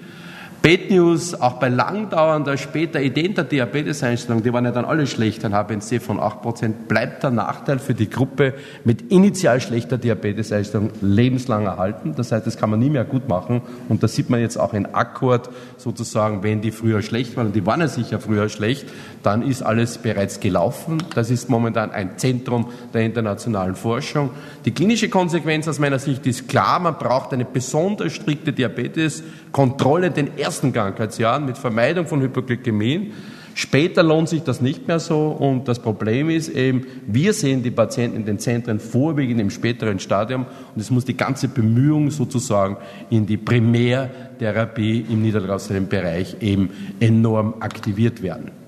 Bad 0.63 0.89
News, 0.89 1.35
auch 1.35 1.59
bei 1.59 1.67
langdauernder, 1.67 2.55
später 2.55 3.01
identer 3.01 3.43
Diabeteseinstellung, 3.43 4.43
die 4.43 4.53
waren 4.53 4.63
ja 4.63 4.71
dann 4.71 4.85
alle 4.85 5.07
schlecht, 5.07 5.43
ein 5.43 5.53
HbA1c 5.53 5.99
von 5.99 6.21
8%, 6.21 6.87
bleibt 6.87 7.21
der 7.21 7.31
Nachteil 7.31 7.79
für 7.79 7.93
die 7.93 8.09
Gruppe 8.09 8.53
mit 8.85 9.11
initial 9.11 9.59
schlechter 9.59 9.97
Diabeteseinstellung 9.97 10.91
lebenslang 11.01 11.65
erhalten. 11.65 12.13
Das 12.15 12.31
heißt, 12.31 12.47
das 12.47 12.55
kann 12.55 12.69
man 12.69 12.79
nie 12.79 12.89
mehr 12.89 13.03
gut 13.03 13.27
machen. 13.27 13.61
Und 13.89 14.03
das 14.03 14.15
sieht 14.15 14.29
man 14.29 14.39
jetzt 14.39 14.55
auch 14.55 14.73
in 14.73 14.85
Akkord 14.85 15.49
sozusagen, 15.75 16.43
wenn 16.43 16.61
die 16.61 16.71
früher 16.71 17.01
schlecht 17.01 17.35
waren, 17.35 17.47
und 17.47 17.57
die 17.57 17.65
waren 17.65 17.81
ja 17.81 17.89
sicher 17.89 18.21
früher 18.21 18.47
schlecht, 18.47 18.87
dann 19.21 19.41
ist 19.41 19.63
alles 19.63 19.97
bereits 19.97 20.39
gelaufen. 20.39 21.03
Das 21.13 21.29
ist 21.29 21.49
momentan 21.49 21.91
ein 21.91 22.17
Zentrum 22.17 22.69
der 22.93 23.01
internationalen 23.01 23.75
Forschung. 23.75 24.29
Die 24.63 24.71
klinische 24.71 25.09
Konsequenz 25.09 25.67
aus 25.67 25.79
meiner 25.79 25.99
Sicht 25.99 26.25
ist 26.25 26.47
klar, 26.47 26.79
man 26.79 26.97
braucht 26.97 27.33
eine 27.33 27.43
besonders 27.43 28.13
strikte 28.13 28.53
Diabeteskontrolle 28.53 30.09
den 30.09 30.37
ersten 30.37 30.52
Krankheitsjahren 30.61 31.45
mit 31.45 31.57
Vermeidung 31.57 32.05
von 32.05 32.21
Hypoglykämien. 32.21 33.13
Später 33.55 34.01
lohnt 34.01 34.29
sich 34.29 34.41
das 34.41 34.61
nicht 34.61 34.87
mehr 34.87 34.99
so 34.99 35.27
und 35.27 35.67
das 35.67 35.79
Problem 35.79 36.29
ist 36.29 36.49
eben, 36.49 36.87
wir 37.05 37.33
sehen 37.33 37.61
die 37.61 37.69
Patienten 37.69 38.17
in 38.17 38.25
den 38.25 38.39
Zentren 38.39 38.79
vorwiegend 38.79 39.39
im 39.39 39.51
späteren 39.51 39.99
Stadium 39.99 40.47
und 40.73 40.81
es 40.81 40.89
muss 40.89 41.05
die 41.05 41.15
ganze 41.15 41.47
Bemühung 41.47 42.09
sozusagen 42.09 42.77
in 43.11 43.27
die 43.27 43.37
Primärtherapie 43.37 45.05
im 45.07 45.21
niedergelassenen 45.21 45.87
Bereich 45.87 46.37
eben 46.41 46.71
enorm 46.99 47.55
aktiviert 47.59 48.23
werden. 48.23 48.62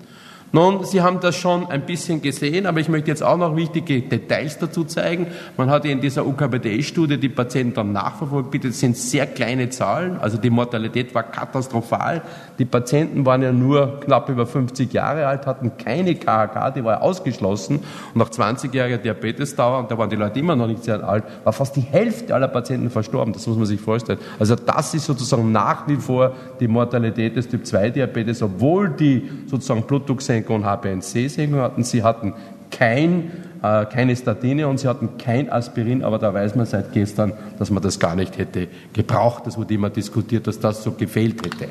Nun, 0.52 0.86
Sie 0.86 1.02
haben 1.02 1.20
das 1.20 1.36
schon 1.36 1.68
ein 1.68 1.86
bisschen 1.86 2.22
gesehen, 2.22 2.66
aber 2.66 2.80
ich 2.80 2.88
möchte 2.88 3.10
jetzt 3.10 3.22
auch 3.22 3.36
noch 3.36 3.58
wichtige 3.58 4.02
Details 4.02 4.58
dazu 4.58 4.86
zeigen. 4.86 5.28
Man 5.58 5.70
hat 5.70 5.84
in 5.84 6.00
dieser 6.00 6.26
UKBD-Studie 6.26 7.18
die 7.18 7.28
Patienten 7.28 7.74
dann 7.74 7.92
nachverfolgt. 7.92 8.52
Bitte, 8.52 8.70
das 8.70 8.80
sind 8.80 8.96
sehr 8.96 9.28
kleine 9.28 9.70
Zahlen. 9.70 10.18
Also 10.18 10.38
die 10.38 10.50
Mortalität 10.50 11.14
war 11.14 11.24
katastrophal. 11.24 12.22
Die 12.58 12.64
Patienten 12.64 13.26
waren 13.26 13.42
ja 13.42 13.52
nur 13.52 14.00
knapp 14.00 14.30
über 14.30 14.46
50 14.46 14.94
Jahre 14.94 15.28
alt, 15.28 15.46
hatten 15.46 15.74
keine 15.78 16.16
KHK, 16.16 16.74
die 16.74 16.86
war 16.86 17.02
ausgeschlossen. 17.02 17.80
Und 18.14 18.16
nach 18.16 18.30
20-jähriger 18.30 18.98
Diabetesdauer, 18.98 19.80
und 19.80 19.92
da 19.92 19.98
waren 19.98 20.10
die 20.10 20.16
Leute 20.16 20.40
immer 20.40 20.56
noch 20.56 20.68
nicht 20.68 20.86
sehr 20.86 21.04
alt, 21.04 21.26
war 21.44 21.52
fast 21.52 21.76
die 21.76 21.82
Hälfte 21.82 22.34
aller 22.34 22.48
Patienten 22.48 22.90
verstorben. 22.90 23.34
Das 23.34 23.46
muss 23.46 23.58
man 23.58 23.66
sich 23.66 23.82
vorstellen. 23.82 24.20
Also 24.40 24.56
das 24.56 24.94
ist 24.94 25.06
sozusagen 25.06 25.52
nach 25.52 25.86
wie 25.90 25.98
vor 25.98 26.32
die 26.62 26.70
Mortalität 26.70 27.36
des 27.36 27.50
Typ-2-Diabetes, 27.50 28.42
obwohl 28.42 28.90
die 28.90 29.30
sozusagen 29.48 29.84
Blutdrucksenkung 29.84 30.35
Senkung 30.36 30.58
und 30.58 30.66
HbA1c-Senkung 30.66 31.62
hatten. 31.62 31.84
Sie 31.84 32.04
hatten 32.04 32.34
kein, 32.70 33.32
äh, 33.64 33.86
keine 33.86 34.16
Statine 34.16 34.68
und 34.68 34.80
sie 34.80 34.88
hatten 34.88 35.18
kein 35.18 35.50
Aspirin, 35.50 36.04
aber 36.04 36.20
da 36.20 36.34
weiß 36.34 36.56
man 36.56 36.66
seit 36.66 36.92
gestern, 36.92 37.34
dass 37.58 37.72
man 37.72 37.82
das 37.82 38.00
gar 38.00 38.16
nicht 38.16 38.38
hätte 38.38 38.68
gebraucht. 38.92 39.48
Das 39.48 39.58
wurde 39.58 39.74
immer 39.74 39.90
diskutiert, 39.90 40.48
dass 40.48 40.60
das 40.60 40.84
so 40.84 40.92
gefehlt 40.92 41.46
hätte. 41.46 41.70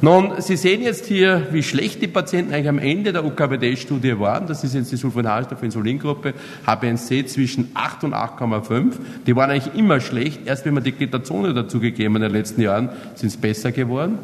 Nun, 0.00 0.32
Sie 0.38 0.56
sehen 0.56 0.82
jetzt 0.82 1.06
hier, 1.06 1.46
wie 1.52 1.62
schlecht 1.62 2.02
die 2.02 2.08
Patienten 2.08 2.52
eigentlich 2.52 2.68
am 2.68 2.80
Ende 2.80 3.12
der 3.12 3.24
UKBD-Studie 3.24 4.18
waren. 4.18 4.46
Das 4.48 4.64
ist 4.64 4.74
jetzt 4.74 4.90
die 4.90 4.96
Sulfonalstoff-Insulingruppe, 4.96 6.34
HbA1c 6.66 7.26
zwischen 7.26 7.70
8 7.74 8.04
und 8.04 8.12
8,5. 8.12 8.92
Die 9.26 9.36
waren 9.36 9.50
eigentlich 9.50 9.74
immer 9.74 10.00
schlecht. 10.00 10.40
Erst 10.46 10.66
wenn 10.66 10.74
man 10.74 10.82
die 10.82 10.92
Ketazone 10.92 11.54
dazugegeben 11.54 12.16
in 12.16 12.22
den 12.22 12.32
letzten 12.32 12.60
Jahren, 12.60 12.90
sind 13.14 13.28
es 13.28 13.36
besser 13.36 13.70
geworden. 13.70 14.18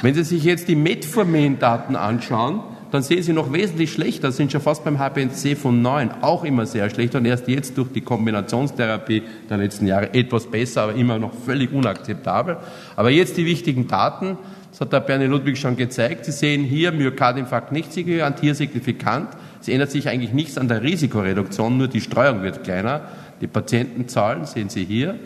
Wenn 0.00 0.14
Sie 0.14 0.22
sich 0.22 0.44
jetzt 0.44 0.68
die 0.68 0.76
Metformin-Daten 0.76 1.96
anschauen, 1.96 2.60
dann 2.92 3.02
sehen 3.02 3.22
Sie 3.22 3.32
noch 3.32 3.52
wesentlich 3.52 3.92
schlechter, 3.92 4.32
sind 4.32 4.52
schon 4.52 4.60
fast 4.60 4.84
beim 4.84 4.96
HbA1c 4.96 5.56
von 5.56 5.82
9 5.82 6.22
auch 6.22 6.44
immer 6.44 6.66
sehr 6.66 6.88
schlecht 6.90 7.14
und 7.14 7.24
erst 7.24 7.48
jetzt 7.48 7.76
durch 7.76 7.92
die 7.92 8.00
Kombinationstherapie 8.00 9.22
der 9.50 9.56
letzten 9.56 9.86
Jahre 9.86 10.14
etwas 10.14 10.46
besser, 10.46 10.82
aber 10.82 10.94
immer 10.94 11.18
noch 11.18 11.32
völlig 11.34 11.72
unakzeptabel. 11.72 12.58
Aber 12.94 13.10
jetzt 13.10 13.36
die 13.36 13.46
wichtigen 13.46 13.88
Daten, 13.88 14.38
das 14.70 14.80
hat 14.82 14.92
der 14.92 15.00
Bernie 15.00 15.24
Ludwig 15.24 15.58
schon 15.58 15.76
gezeigt. 15.76 16.26
Sie 16.26 16.32
sehen 16.32 16.62
hier 16.62 16.92
Myokardinfarkt 16.92 17.72
nicht 17.72 17.92
signifikant, 17.92 18.40
hier 18.40 18.54
signifikant. 18.54 19.28
Es 19.60 19.68
ändert 19.68 19.90
sich 19.90 20.08
eigentlich 20.08 20.32
nichts 20.32 20.58
an 20.58 20.68
der 20.68 20.82
Risikoreduktion, 20.82 21.78
nur 21.78 21.88
die 21.88 22.00
Streuung 22.00 22.42
wird 22.42 22.62
kleiner. 22.62 23.02
Die 23.40 23.46
Patientenzahlen 23.46 24.44
sehen 24.44 24.68
Sie 24.68 24.84
hier. 24.84 25.16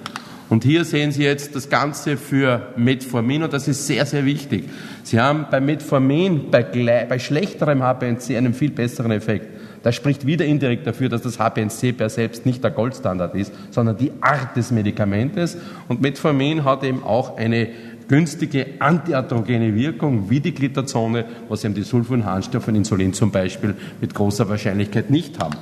Und 0.51 0.65
hier 0.65 0.85
sehen 0.85 1.13
Sie 1.13 1.23
jetzt 1.23 1.55
das 1.55 1.71
Ganze 1.71 2.17
für 2.17 2.73
Metformin 2.77 3.45
und 3.45 3.53
das 3.53 3.69
ist 3.69 3.87
sehr, 3.87 4.05
sehr 4.05 4.25
wichtig. 4.25 4.69
Sie 5.05 5.21
haben 5.21 5.47
bei 5.49 5.61
Metformin 5.61 6.51
bei, 6.51 6.65
bei 6.65 7.19
schlechterem 7.21 7.83
HbA1c 7.83 8.37
einen 8.37 8.53
viel 8.53 8.73
besseren 8.73 9.13
Effekt. 9.13 9.47
Das 9.85 9.95
spricht 9.95 10.27
wieder 10.27 10.45
indirekt 10.45 10.89
dafür, 10.89 11.09
dass 11.09 11.23
das 11.23 11.39
HbA1c 11.39 11.93
per 11.93 12.11
selbst 12.11 12.47
nicht 12.47 12.65
der 12.65 12.73
Goldstandard 12.73 13.37
ist, 13.37 13.53
sondern 13.71 13.97
die 13.97 14.11
Art 14.21 14.57
des 14.57 14.73
Medikamentes. 14.73 15.57
Und 15.87 16.03
Metformin 16.03 16.65
hat 16.65 16.83
eben 16.83 17.05
auch 17.05 17.37
eine 17.37 17.69
günstige 18.09 18.67
antiatrogene 18.81 19.77
Wirkung 19.77 20.31
wie 20.31 20.41
die 20.41 20.53
Glitazone, 20.53 21.27
was 21.49 21.63
eben 21.63 21.75
die 21.75 21.85
Sulfonharnstoffe 21.85 22.67
und 22.67 22.75
Insulin 22.75 23.13
zum 23.13 23.31
Beispiel 23.31 23.77
mit 24.01 24.15
großer 24.15 24.49
Wahrscheinlichkeit 24.49 25.11
nicht 25.11 25.39
haben. 25.39 25.57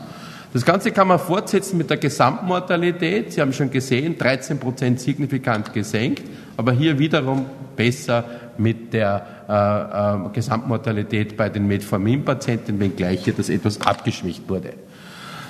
Das 0.52 0.64
Ganze 0.64 0.92
kann 0.92 1.08
man 1.08 1.18
fortsetzen 1.18 1.76
mit 1.76 1.90
der 1.90 1.98
Gesamtmortalität. 1.98 3.32
Sie 3.32 3.40
haben 3.40 3.52
schon 3.52 3.70
gesehen, 3.70 4.16
13 4.16 4.58
Prozent 4.58 4.98
signifikant 4.98 5.74
gesenkt, 5.74 6.22
aber 6.56 6.72
hier 6.72 6.98
wiederum 6.98 7.44
besser 7.76 8.24
mit 8.56 8.92
der 8.94 9.26
äh, 9.46 10.26
äh, 10.26 10.32
Gesamtmortalität 10.32 11.36
bei 11.36 11.50
den 11.50 11.66
Metformin-Patienten, 11.66 12.80
wenngleich 12.80 13.24
hier 13.24 13.34
das 13.34 13.50
etwas 13.50 13.80
abgeschwächt 13.82 14.48
wurde. 14.48 14.72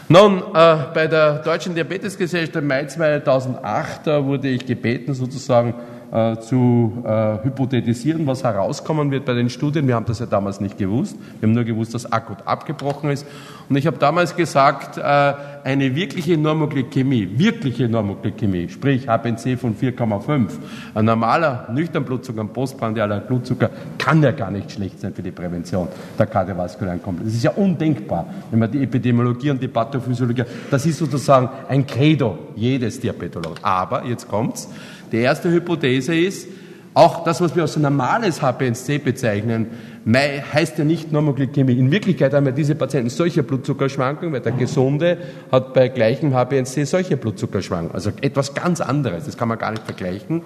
Nun, 0.08 0.42
äh, 0.52 0.76
bei 0.92 1.06
der 1.06 1.42
Deutschen 1.42 1.74
Diabetesgesellschaft 1.74 2.56
im 2.56 2.66
Mai 2.66 2.84
2008 2.86 4.06
wurde 4.06 4.48
ich 4.48 4.66
gebeten, 4.66 5.14
sozusagen 5.14 5.74
äh, 6.12 6.38
zu 6.38 7.02
äh, 7.04 7.44
hypothetisieren, 7.44 8.26
was 8.26 8.44
herauskommen 8.44 9.10
wird 9.10 9.24
bei 9.24 9.34
den 9.34 9.50
Studien. 9.50 9.86
Wir 9.86 9.94
haben 9.94 10.06
das 10.06 10.18
ja 10.20 10.26
damals 10.26 10.60
nicht 10.60 10.78
gewusst. 10.78 11.16
Wir 11.40 11.48
haben 11.48 11.54
nur 11.54 11.64
gewusst, 11.64 11.94
dass 11.94 12.10
akut 12.10 12.38
abgebrochen 12.46 13.10
ist. 13.10 13.26
Und 13.68 13.76
ich 13.76 13.86
habe 13.86 13.98
damals 13.98 14.34
gesagt, 14.34 14.96
äh, 14.96 15.02
eine 15.64 15.94
wirkliche 15.94 16.38
Normoglykämie, 16.38 17.28
wirkliche 17.36 17.88
Normoglykämie, 17.88 18.68
sprich 18.70 19.08
HbA1c 19.08 19.58
von 19.58 19.76
4,5, 19.76 20.48
ein 20.94 21.04
normaler 21.04 21.68
nüchtern 21.72 22.04
Blutzucker, 22.04 22.40
ein 22.40 22.48
postprandialer 22.48 23.20
Blutzucker 23.20 23.68
kann 23.98 24.22
ja 24.22 24.30
gar 24.30 24.50
nicht 24.50 24.72
schlecht 24.72 25.00
sein 25.00 25.12
für 25.12 25.22
die 25.22 25.30
Prävention 25.30 25.88
der 26.18 26.26
kardiovaskulären 26.26 27.02
Komplexe. 27.02 27.26
Das 27.30 27.36
ist 27.36 27.44
ja 27.44 27.50
undenkbar, 27.50 28.26
wenn 28.50 28.60
man 28.60 28.70
die 28.70 28.82
Epidemiologie 28.82 29.50
und 29.50 29.62
die 29.62 29.68
Pathophysiologie, 29.68 30.44
das 30.70 30.86
ist 30.86 30.98
sozusagen 30.98 31.50
ein 31.68 31.86
Credo 31.86 32.38
jedes 32.56 33.00
Diabetologen. 33.00 33.62
Aber, 33.62 34.04
jetzt 34.06 34.26
kommt's, 34.28 34.68
die 35.12 35.18
erste 35.18 35.50
Hypothese 35.50 36.14
ist, 36.14 36.48
auch 36.94 37.22
das, 37.22 37.40
was 37.40 37.54
wir 37.54 37.62
als 37.62 37.76
normales 37.76 38.42
HbA1c 38.42 38.98
bezeichnen, 39.00 39.66
heißt 40.52 40.78
ja 40.78 40.84
nicht 40.84 41.12
Normoglykämie. 41.12 41.78
In 41.78 41.90
Wirklichkeit 41.90 42.32
haben 42.34 42.46
ja 42.46 42.52
diese 42.52 42.74
Patienten 42.74 43.10
solche 43.10 43.42
Blutzuckerschwankungen, 43.42 44.32
weil 44.32 44.40
der 44.40 44.52
Gesunde 44.52 45.18
hat 45.52 45.74
bei 45.74 45.88
gleichem 45.88 46.34
HbA1c 46.34 46.86
solche 46.86 47.16
Blutzuckerschwankungen. 47.16 47.94
Also 47.94 48.10
etwas 48.20 48.54
ganz 48.54 48.80
anderes, 48.80 49.26
das 49.26 49.36
kann 49.36 49.48
man 49.48 49.58
gar 49.58 49.70
nicht 49.70 49.84
vergleichen. 49.84 50.42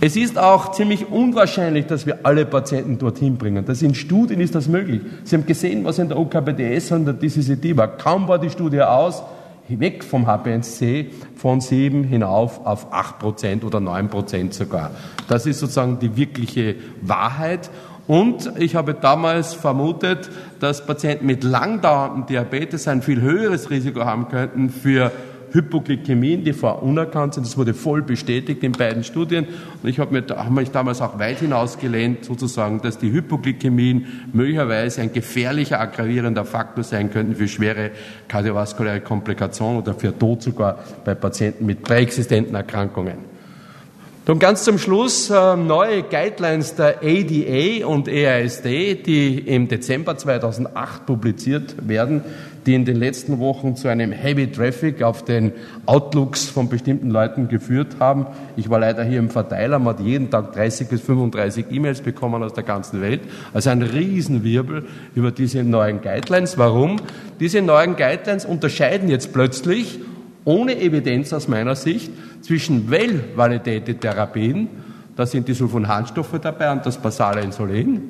Es 0.00 0.14
ist 0.14 0.38
auch 0.38 0.70
ziemlich 0.72 1.08
unwahrscheinlich, 1.08 1.86
dass 1.86 2.06
wir 2.06 2.20
alle 2.22 2.46
Patienten 2.46 2.98
dorthin 2.98 3.36
bringen. 3.36 3.64
Das 3.64 3.82
in 3.82 3.96
Studien 3.96 4.40
ist 4.40 4.54
das 4.54 4.68
möglich. 4.68 5.00
Sie 5.24 5.34
haben 5.34 5.44
gesehen, 5.44 5.84
was 5.84 5.98
in 5.98 6.08
der 6.08 6.18
OKBDS 6.18 6.92
und 6.92 7.04
der 7.04 7.14
DCCT 7.14 7.76
war. 7.76 7.96
Kaum 7.96 8.28
war 8.28 8.38
die 8.38 8.48
Studie 8.48 8.80
aus, 8.80 9.22
weg 9.68 10.04
vom 10.04 10.26
HbA1c 10.26 11.06
von 11.36 11.60
7 11.60 12.04
hinauf 12.04 12.64
auf 12.66 12.92
8% 12.92 13.64
oder 13.64 13.78
9% 13.78 14.52
sogar. 14.52 14.90
Das 15.28 15.46
ist 15.46 15.60
sozusagen 15.60 15.98
die 15.98 16.16
wirkliche 16.16 16.76
Wahrheit. 17.02 17.70
Und 18.06 18.52
ich 18.58 18.74
habe 18.74 18.94
damals 18.94 19.52
vermutet, 19.52 20.30
dass 20.60 20.86
Patienten 20.86 21.26
mit 21.26 21.44
langdauerndem 21.44 22.24
Diabetes 22.24 22.88
ein 22.88 23.02
viel 23.02 23.20
höheres 23.20 23.68
Risiko 23.70 24.06
haben 24.06 24.28
könnten 24.28 24.70
für 24.70 25.12
Hypoglykämien, 25.52 26.44
die 26.44 26.52
vorher 26.52 26.82
unerkannt 26.82 27.34
sind. 27.34 27.46
Das 27.46 27.56
wurde 27.56 27.74
voll 27.74 28.02
bestätigt 28.02 28.62
in 28.62 28.72
beiden 28.72 29.04
Studien. 29.04 29.46
Und 29.82 29.88
ich 29.88 29.98
habe 29.98 30.12
mir, 30.12 30.24
hab 30.36 30.50
mich 30.50 30.70
damals 30.70 31.00
auch 31.00 31.18
weit 31.18 31.40
hinausgelehnt, 31.40 32.24
sozusagen, 32.24 32.80
dass 32.80 32.98
die 32.98 33.12
Hypoglykämien 33.12 34.06
möglicherweise 34.32 35.00
ein 35.02 35.12
gefährlicher 35.12 35.80
aggravierender 35.80 36.44
Faktor 36.44 36.84
sein 36.84 37.10
könnten 37.10 37.34
für 37.34 37.48
schwere 37.48 37.90
kardiovaskuläre 38.28 39.00
Komplikationen 39.00 39.82
oder 39.82 39.94
für 39.94 40.16
Tod 40.16 40.42
sogar 40.42 40.78
bei 41.04 41.14
Patienten 41.14 41.66
mit 41.66 41.82
präexistenten 41.82 42.54
Erkrankungen. 42.54 43.38
Und 44.28 44.40
ganz 44.40 44.62
zum 44.62 44.76
Schluss 44.76 45.30
äh, 45.30 45.56
neue 45.56 46.02
Guidelines 46.02 46.74
der 46.74 46.98
ADA 47.02 47.86
und 47.86 48.08
EASD, 48.08 48.96
die 48.96 49.38
im 49.38 49.68
Dezember 49.68 50.18
2008 50.18 51.06
publiziert 51.06 51.88
werden, 51.88 52.22
die 52.68 52.74
in 52.74 52.84
den 52.84 52.96
letzten 52.96 53.38
Wochen 53.38 53.76
zu 53.76 53.88
einem 53.88 54.12
Heavy 54.12 54.52
Traffic 54.52 55.02
auf 55.02 55.24
den 55.24 55.52
Outlooks 55.86 56.44
von 56.44 56.68
bestimmten 56.68 57.08
Leuten 57.08 57.48
geführt 57.48 57.96
haben. 57.98 58.26
Ich 58.58 58.68
war 58.68 58.78
leider 58.78 59.04
hier 59.04 59.20
im 59.20 59.30
Verteiler, 59.30 59.78
man 59.78 59.94
hat 59.94 60.04
jeden 60.04 60.28
Tag 60.28 60.52
30 60.52 60.86
bis 60.86 61.00
35 61.00 61.64
E-Mails 61.70 62.02
bekommen 62.02 62.42
aus 62.42 62.52
der 62.52 62.64
ganzen 62.64 63.00
Welt. 63.00 63.22
Also 63.54 63.70
ein 63.70 63.80
Riesenwirbel 63.80 64.84
über 65.14 65.30
diese 65.30 65.64
neuen 65.64 66.02
Guidelines. 66.02 66.58
Warum? 66.58 66.96
Diese 67.40 67.62
neuen 67.62 67.96
Guidelines 67.96 68.44
unterscheiden 68.44 69.08
jetzt 69.08 69.32
plötzlich 69.32 70.00
ohne 70.44 70.78
Evidenz 70.78 71.32
aus 71.32 71.48
meiner 71.48 71.74
Sicht 71.74 72.12
zwischen 72.42 72.90
well-validated 72.90 74.02
Therapien, 74.02 74.68
da 75.16 75.24
sind 75.24 75.48
die 75.48 75.54
Sulfonhanstoffe 75.54 76.38
dabei 76.38 76.70
und 76.70 76.84
das 76.84 76.98
basale 76.98 77.40
Insulin, 77.40 78.02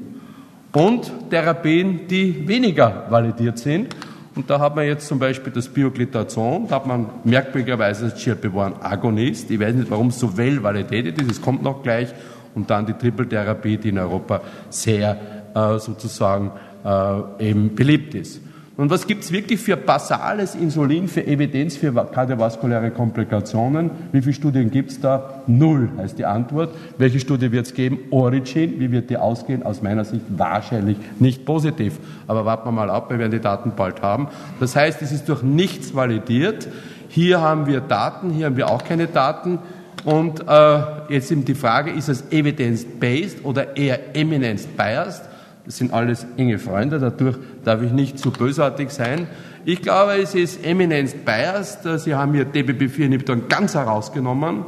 und 0.73 1.13
Therapien, 1.31 2.09
die 2.09 2.47
weniger 2.47 3.07
validiert 3.09 3.59
sind. 3.59 3.95
Und 4.39 4.49
da 4.49 4.61
hat 4.61 4.77
man 4.77 4.87
jetzt 4.87 5.09
zum 5.09 5.19
Beispiel 5.19 5.53
das 5.53 5.69
Bioglitazon, 5.69 6.69
da 6.69 6.77
hat 6.77 6.87
man 6.87 7.07
merkwürdigerweise 7.25 8.05
das 8.05 8.25
GLP-1-Agonist. 8.25 9.51
Ich 9.51 9.59
weiß 9.59 9.75
nicht, 9.75 9.91
warum 9.91 10.11
es 10.11 10.21
so 10.21 10.39
well 10.39 10.63
validated 10.63 11.21
ist, 11.21 11.29
es 11.29 11.43
kommt 11.43 11.65
noch 11.65 11.83
gleich. 11.83 12.15
Und 12.55 12.71
dann 12.71 12.87
die 12.87 12.93
Triple-Therapie, 12.93 13.79
die 13.79 13.89
in 13.89 13.99
Europa 13.99 14.41
sehr 14.71 15.19
äh, 15.57 15.81
sozusagen 15.81 16.53
äh, 16.85 17.49
eben 17.49 17.75
beliebt 17.75 18.15
ist. 18.15 18.41
Und 18.79 18.91
was 18.91 19.09
gibt 19.09 19.25
es 19.25 19.33
wirklich 19.33 19.59
für 19.59 19.77
basales 19.77 20.55
Insulin, 20.55 21.09
für 21.09 21.27
Evidenz 21.27 21.77
für 21.77 21.93
kardiovaskuläre 21.93 22.93
Komplikationen? 22.93 23.91
Wie 24.13 24.23
viele 24.23 24.35
Studien 24.35 24.71
gibt 24.71 24.93
es 24.93 25.01
da? 25.01 25.43
Null 25.49 25.89
heißt 25.99 26.17
die 26.17 26.25
Antwort. 26.25 26.73
Welche 26.97 27.19
Studie 27.19 27.51
wird 27.51 27.67
es 27.67 27.75
geben? 27.75 27.99
Origin. 28.11 28.79
Wie 28.79 28.93
wird 28.93 29.11
die 29.11 29.17
ausgehen? 29.17 29.65
Aus 29.65 29.83
meiner 29.83 30.05
Sicht 30.05 30.23
wahrscheinlich 30.29 30.97
nicht 31.19 31.45
positiv. 31.45 31.99
Aber 32.29 32.45
warten 32.45 32.69
wir 32.69 32.71
mal 32.73 32.89
ab, 32.89 33.11
wir 33.11 33.19
werden 33.19 33.33
die 33.33 33.41
Daten 33.41 33.73
bald 33.75 34.01
haben. 34.01 34.29
Das 34.61 34.77
heißt, 34.77 35.03
es 35.03 35.11
ist 35.11 35.29
durch 35.29 35.43
nichts 35.43 35.97
validiert. 35.97 36.69
Hier 37.09 37.41
haben 37.41 37.67
wir 37.67 37.81
Daten, 37.81 38.31
hier 38.31 38.47
haben 38.47 38.57
wir 38.57 38.71
auch 38.71 38.85
keine 38.85 39.09
Daten. 39.09 39.59
Und 40.05 40.47
äh, 40.47 40.79
jetzt 41.09 41.33
eben 41.33 41.45
die 41.45 41.57
Frage, 41.57 41.91
ist 41.91 42.09
es 42.09 42.31
evidence-based 42.31 43.45
oder 43.45 43.77
eher 43.77 44.15
eminence-biased? 44.15 45.23
Das 45.69 45.77
sind 45.77 45.93
alles 45.93 46.27
enge 46.39 46.59
Freunde, 46.59 46.99
dadurch 46.99 47.37
darf 47.63 47.83
ich 47.83 47.93
nicht 47.93 48.19
zu 48.19 48.31
bösartig 48.31 48.89
sein. 48.89 49.27
Ich 49.67 49.83
glaube, 49.83 50.13
es 50.13 50.35
ist 50.35 50.65
eminent 50.65 51.27
biased. 51.27 51.81
Sie 52.01 52.15
haben 52.15 52.33
hier 52.33 52.47
DBB4-Inhibitoren 52.47 53.49
ganz 53.51 53.75
herausgenommen. 53.75 54.65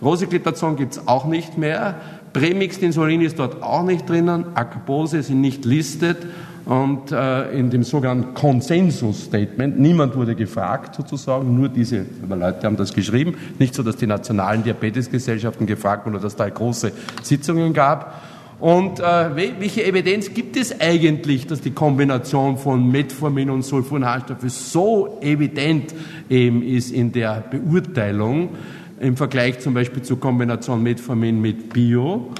Rosiglitazon 0.00 0.76
gibt 0.76 0.94
es 0.94 1.06
auch 1.06 1.26
nicht 1.26 1.58
mehr. 1.58 1.96
Premixed 2.32 2.82
Insulin 2.82 3.20
ist 3.20 3.38
dort 3.38 3.62
auch 3.62 3.82
nicht 3.82 4.08
drinnen. 4.08 4.46
Acarbose 4.54 5.22
sind 5.22 5.42
nicht 5.42 5.66
listet. 5.66 6.16
Und 6.64 7.12
äh, 7.12 7.50
in 7.50 7.68
dem 7.68 7.82
sogenannten 7.82 8.32
Konsensus-Statement, 8.32 9.78
niemand 9.78 10.16
wurde 10.16 10.34
gefragt 10.34 10.94
sozusagen, 10.94 11.54
nur 11.54 11.68
diese 11.68 12.06
Leute 12.26 12.66
haben 12.66 12.78
das 12.78 12.94
geschrieben. 12.94 13.34
Nicht 13.58 13.74
so, 13.74 13.82
dass 13.82 13.96
die 13.96 14.06
nationalen 14.06 14.62
Diabetesgesellschaften 14.62 15.66
gefragt 15.66 16.06
wurden 16.06 16.14
oder 16.14 16.24
dass 16.24 16.36
da 16.36 16.48
große 16.48 16.92
Sitzungen 17.22 17.74
gab. 17.74 18.22
Und 18.60 18.98
äh, 18.98 19.36
welche 19.36 19.84
Evidenz 19.84 20.34
gibt 20.34 20.56
es 20.56 20.80
eigentlich, 20.80 21.46
dass 21.46 21.60
die 21.60 21.70
Kombination 21.70 22.58
von 22.58 22.90
Metformin 22.90 23.50
und 23.50 23.62
Sulfonalstoffe 23.62 24.48
so 24.48 25.18
evident 25.20 25.94
eben 26.28 26.62
ist 26.62 26.90
in 26.90 27.12
der 27.12 27.44
Beurteilung 27.50 28.50
im 29.00 29.16
Vergleich 29.16 29.60
zum 29.60 29.74
Beispiel 29.74 30.02
zur 30.02 30.18
Kombination 30.18 30.82
Metformin 30.82 31.40
mit 31.40 31.72
Bio? 31.72 32.32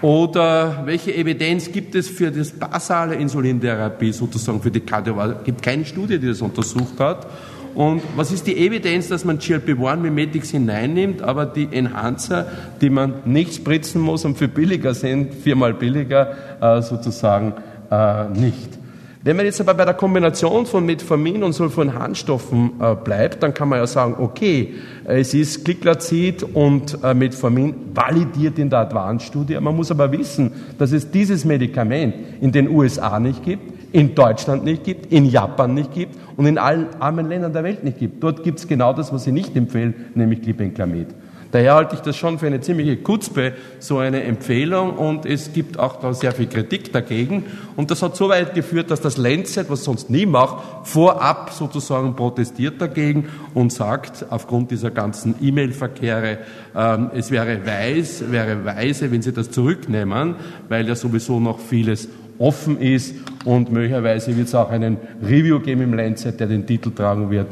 Oder 0.00 0.82
welche 0.86 1.14
Evidenz 1.14 1.70
gibt 1.70 1.94
es 1.94 2.08
für 2.08 2.30
das 2.30 2.52
basale 2.52 3.16
Insulintherapie 3.16 4.12
sozusagen 4.12 4.62
für 4.62 4.70
die 4.70 4.80
Kardiovaskular? 4.80 5.40
Es 5.40 5.44
gibt 5.44 5.62
keine 5.62 5.84
Studie, 5.84 6.18
die 6.18 6.28
das 6.28 6.40
untersucht 6.40 6.98
hat. 6.98 7.26
Und 7.74 8.02
was 8.16 8.32
ist 8.32 8.46
die 8.46 8.56
Evidenz, 8.56 9.08
dass 9.08 9.24
man 9.24 9.38
GLP-1 9.38 9.96
Mimetics 9.96 10.50
hineinnimmt, 10.50 11.22
aber 11.22 11.46
die 11.46 11.68
Enhancer, 11.70 12.46
die 12.80 12.90
man 12.90 13.14
nicht 13.24 13.54
spritzen 13.54 14.00
muss 14.00 14.24
und 14.24 14.36
für 14.36 14.48
billiger 14.48 14.94
sind, 14.94 15.34
viermal 15.34 15.74
billiger 15.74 16.34
äh, 16.60 16.82
sozusagen 16.82 17.54
äh, 17.90 18.28
nicht? 18.28 18.80
Wenn 19.22 19.36
man 19.36 19.44
jetzt 19.44 19.60
aber 19.60 19.74
bei 19.74 19.84
der 19.84 19.92
Kombination 19.92 20.64
von 20.64 20.86
Metformin 20.86 21.42
und 21.42 21.52
Sulfonhanstoffen 21.52 22.72
äh, 22.80 22.94
bleibt, 22.94 23.42
dann 23.42 23.52
kann 23.52 23.68
man 23.68 23.78
ja 23.78 23.86
sagen, 23.86 24.14
okay, 24.18 24.76
es 25.04 25.34
ist 25.34 25.62
Glyclazid 25.62 26.42
und 26.42 26.96
äh, 27.04 27.12
Metformin 27.12 27.74
validiert 27.94 28.58
in 28.58 28.70
der 28.70 28.78
Advanced-Studie. 28.78 29.60
Man 29.60 29.76
muss 29.76 29.90
aber 29.90 30.10
wissen, 30.10 30.52
dass 30.78 30.92
es 30.92 31.10
dieses 31.10 31.44
Medikament 31.44 32.14
in 32.40 32.50
den 32.50 32.70
USA 32.70 33.20
nicht 33.20 33.44
gibt, 33.44 33.79
in 33.92 34.14
Deutschland 34.14 34.64
nicht 34.64 34.84
gibt, 34.84 35.12
in 35.12 35.24
Japan 35.24 35.74
nicht 35.74 35.92
gibt 35.92 36.16
und 36.36 36.46
in 36.46 36.58
allen 36.58 36.88
armen 37.00 37.28
Ländern 37.28 37.52
der 37.52 37.64
Welt 37.64 37.84
nicht 37.84 37.98
gibt. 37.98 38.22
Dort 38.22 38.42
gibt 38.44 38.58
es 38.58 38.68
genau 38.68 38.92
das, 38.92 39.12
was 39.12 39.24
sie 39.24 39.32
nicht 39.32 39.56
empfehlen, 39.56 40.06
nämlich 40.14 40.42
Glibenclamid. 40.42 41.08
Daher 41.52 41.74
halte 41.74 41.96
ich 41.96 42.00
das 42.00 42.16
schon 42.16 42.38
für 42.38 42.46
eine 42.46 42.60
ziemliche 42.60 42.96
Kutzpe, 42.98 43.54
so 43.80 43.98
eine 43.98 44.22
Empfehlung, 44.22 44.96
und 44.96 45.26
es 45.26 45.52
gibt 45.52 45.78
auch 45.78 45.96
da 45.96 46.14
sehr 46.14 46.30
viel 46.32 46.46
Kritik 46.46 46.92
dagegen. 46.92 47.44
Und 47.74 47.90
das 47.90 48.02
hat 48.02 48.14
so 48.14 48.28
weit 48.28 48.54
geführt, 48.54 48.90
dass 48.90 49.00
das 49.00 49.16
Lancet, 49.16 49.68
was 49.68 49.82
sonst 49.82 50.10
nie 50.10 50.26
macht, 50.26 50.86
vorab 50.86 51.50
sozusagen 51.50 52.14
protestiert 52.14 52.80
dagegen 52.80 53.28
und 53.52 53.72
sagt, 53.72 54.26
aufgrund 54.30 54.70
dieser 54.70 54.92
ganzen 54.92 55.34
E-Mail-Verkehre, 55.40 56.38
ähm, 56.76 57.10
es 57.14 57.32
wäre 57.32 57.66
weiß, 57.66 58.30
wäre 58.30 58.64
weise, 58.64 59.10
wenn 59.10 59.22
sie 59.22 59.32
das 59.32 59.50
zurücknehmen, 59.50 60.36
weil 60.68 60.86
ja 60.86 60.94
sowieso 60.94 61.40
noch 61.40 61.58
vieles 61.58 62.08
offen 62.40 62.80
ist 62.80 63.14
und 63.44 63.70
möglicherweise 63.70 64.36
wird 64.36 64.48
es 64.48 64.54
auch 64.54 64.70
einen 64.70 64.96
Review 65.22 65.60
geben 65.60 65.82
im 65.82 65.94
Lancet, 65.94 66.40
der 66.40 66.48
den 66.48 66.66
Titel 66.66 66.90
tragen 66.90 67.30
wird, 67.30 67.46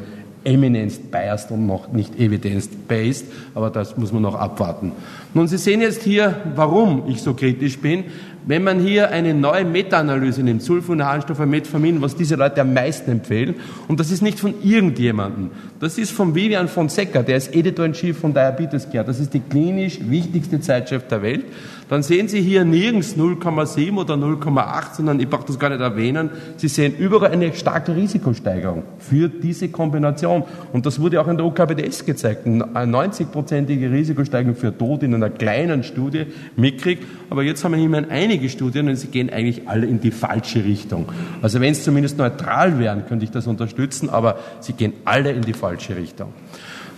Eminence-biased 0.44 1.50
und 1.50 1.66
noch 1.66 1.92
nicht 1.92 2.18
evidence-based, 2.18 3.26
aber 3.54 3.70
das 3.70 3.96
muss 3.96 4.12
man 4.12 4.22
noch 4.22 4.34
abwarten. 4.34 4.92
Nun, 5.34 5.46
Sie 5.46 5.58
sehen 5.58 5.80
jetzt 5.80 6.02
hier, 6.02 6.36
warum 6.54 7.04
ich 7.08 7.20
so 7.20 7.34
kritisch 7.34 7.78
bin. 7.78 8.04
Wenn 8.46 8.64
man 8.64 8.80
hier 8.80 9.10
eine 9.10 9.34
neue 9.34 9.66
Meta-Analyse 9.66 10.42
nimmt, 10.42 10.62
Sulfone, 10.62 11.04
Harnstoffe, 11.04 11.44
Metformin, 11.44 12.00
was 12.00 12.16
diese 12.16 12.36
Leute 12.36 12.62
am 12.62 12.72
meisten 12.72 13.10
empfehlen, 13.10 13.56
und 13.88 14.00
das 14.00 14.10
ist 14.10 14.22
nicht 14.22 14.40
von 14.40 14.54
irgendjemandem, 14.62 15.50
das 15.80 15.98
ist 15.98 16.12
von 16.12 16.34
Vivian 16.34 16.68
von 16.68 16.88
Secker, 16.88 17.22
der 17.22 17.36
ist 17.36 17.54
Editor-in-Chief 17.54 18.16
von 18.16 18.32
Diabetes 18.32 18.88
Care, 18.90 19.04
das 19.04 19.20
ist 19.20 19.34
die 19.34 19.40
klinisch 19.40 19.98
wichtigste 20.00 20.60
Zeitschrift 20.60 21.10
der 21.10 21.20
Welt, 21.20 21.44
dann 21.88 22.02
sehen 22.02 22.28
Sie 22.28 22.42
hier 22.42 22.64
nirgends 22.64 23.16
0,7 23.16 23.96
oder 23.96 24.14
0,8, 24.14 24.96
sondern 24.96 25.20
ich 25.20 25.28
brauche 25.28 25.46
das 25.46 25.58
gar 25.58 25.70
nicht 25.70 25.80
erwähnen, 25.80 26.30
Sie 26.56 26.68
sehen 26.68 26.94
überall 26.96 27.32
eine 27.32 27.52
starke 27.54 27.96
Risikosteigerung 27.96 28.82
für 28.98 29.28
diese 29.28 29.68
Kombination. 29.68 30.44
Und 30.72 30.86
das 30.86 31.00
wurde 31.00 31.20
auch 31.20 31.28
in 31.28 31.36
der 31.36 31.46
UKBDS 31.46 32.04
gezeigt, 32.04 32.46
eine 32.46 32.64
90-prozentige 32.64 33.90
Risikosteigerung 33.90 34.56
für 34.56 34.76
Tod 34.76 35.02
in 35.02 35.14
einer 35.14 35.30
kleinen 35.30 35.82
Studie 35.82 36.26
mitkriegt. 36.56 37.04
Aber 37.30 37.42
jetzt 37.42 37.64
haben 37.64 37.74
wir 37.74 37.82
immerhin 37.82 38.10
einige 38.10 38.48
Studien 38.48 38.88
und 38.88 38.96
sie 38.96 39.08
gehen 39.08 39.30
eigentlich 39.30 39.68
alle 39.68 39.86
in 39.86 40.00
die 40.00 40.10
falsche 40.10 40.64
Richtung. 40.64 41.06
Also 41.42 41.60
wenn 41.60 41.72
es 41.72 41.84
zumindest 41.84 42.18
neutral 42.18 42.78
wären, 42.78 43.06
könnte 43.06 43.24
ich 43.24 43.30
das 43.30 43.46
unterstützen, 43.46 44.10
aber 44.10 44.38
sie 44.60 44.74
gehen 44.74 44.92
alle 45.04 45.32
in 45.32 45.42
die 45.42 45.52
falsche 45.52 45.96
Richtung. 45.96 46.32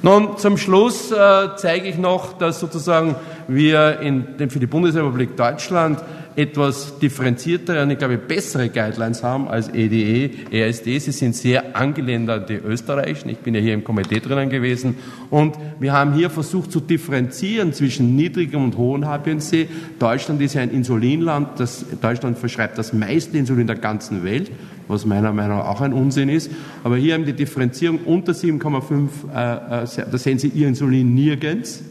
Nun, 0.03 0.38
zum 0.38 0.57
Schluss 0.57 1.12
äh, 1.12 1.48
zeige 1.57 1.87
ich 1.87 1.98
noch, 1.98 2.33
dass 2.38 2.59
sozusagen 2.59 3.16
wir 3.50 4.00
in, 4.00 4.50
für 4.50 4.60
die 4.60 4.66
Bundesrepublik 4.66 5.36
Deutschland 5.36 6.02
etwas 6.36 6.98
differenziertere 6.98 7.82
und 7.82 7.90
ich 7.90 7.98
glaube 7.98 8.16
bessere 8.16 8.68
Guidelines 8.68 9.22
haben 9.22 9.48
als 9.48 9.68
EDE, 9.68 10.30
ESD. 10.50 10.98
Sie 10.98 11.10
sind 11.10 11.34
sehr 11.34 11.76
angelehnt 11.76 12.30
an 12.30 12.46
die 12.46 12.54
österreichischen. 12.54 13.30
Ich 13.30 13.38
bin 13.38 13.54
ja 13.54 13.60
hier 13.60 13.74
im 13.74 13.84
Komitee 13.84 14.20
drinnen 14.20 14.48
gewesen. 14.48 14.96
Und 15.28 15.56
wir 15.80 15.92
haben 15.92 16.14
hier 16.14 16.30
versucht 16.30 16.70
zu 16.70 16.80
differenzieren 16.80 17.72
zwischen 17.72 18.14
niedrigem 18.16 18.64
und 18.64 18.76
hohem 18.76 19.04
HbA1c. 19.04 19.66
Deutschland 19.98 20.40
ist 20.40 20.54
ja 20.54 20.62
ein 20.62 20.70
Insulinland. 20.70 21.58
Das, 21.58 21.84
Deutschland 22.00 22.38
verschreibt 22.38 22.78
das 22.78 22.92
meiste 22.92 23.36
Insulin 23.36 23.66
der 23.66 23.76
ganzen 23.76 24.24
Welt 24.24 24.50
was 24.90 25.07
meiner 25.07 25.33
Meinung 25.33 25.59
nach 25.59 25.66
auch 25.66 25.81
ein 25.81 25.92
Unsinn 25.92 26.29
ist. 26.29 26.50
Aber 26.85 26.96
hier 26.96 27.14
haben 27.14 27.24
die 27.24 27.33
Differenzierung 27.33 28.00
unter 28.05 28.33
7,5, 28.33 29.09
äh, 29.35 29.85
äh, 29.85 30.07
da 30.11 30.18
sehen 30.18 30.38
Sie 30.38 30.48
Ihr 30.48 30.68
Insulin 30.68 31.14
nirgends. 31.14 31.83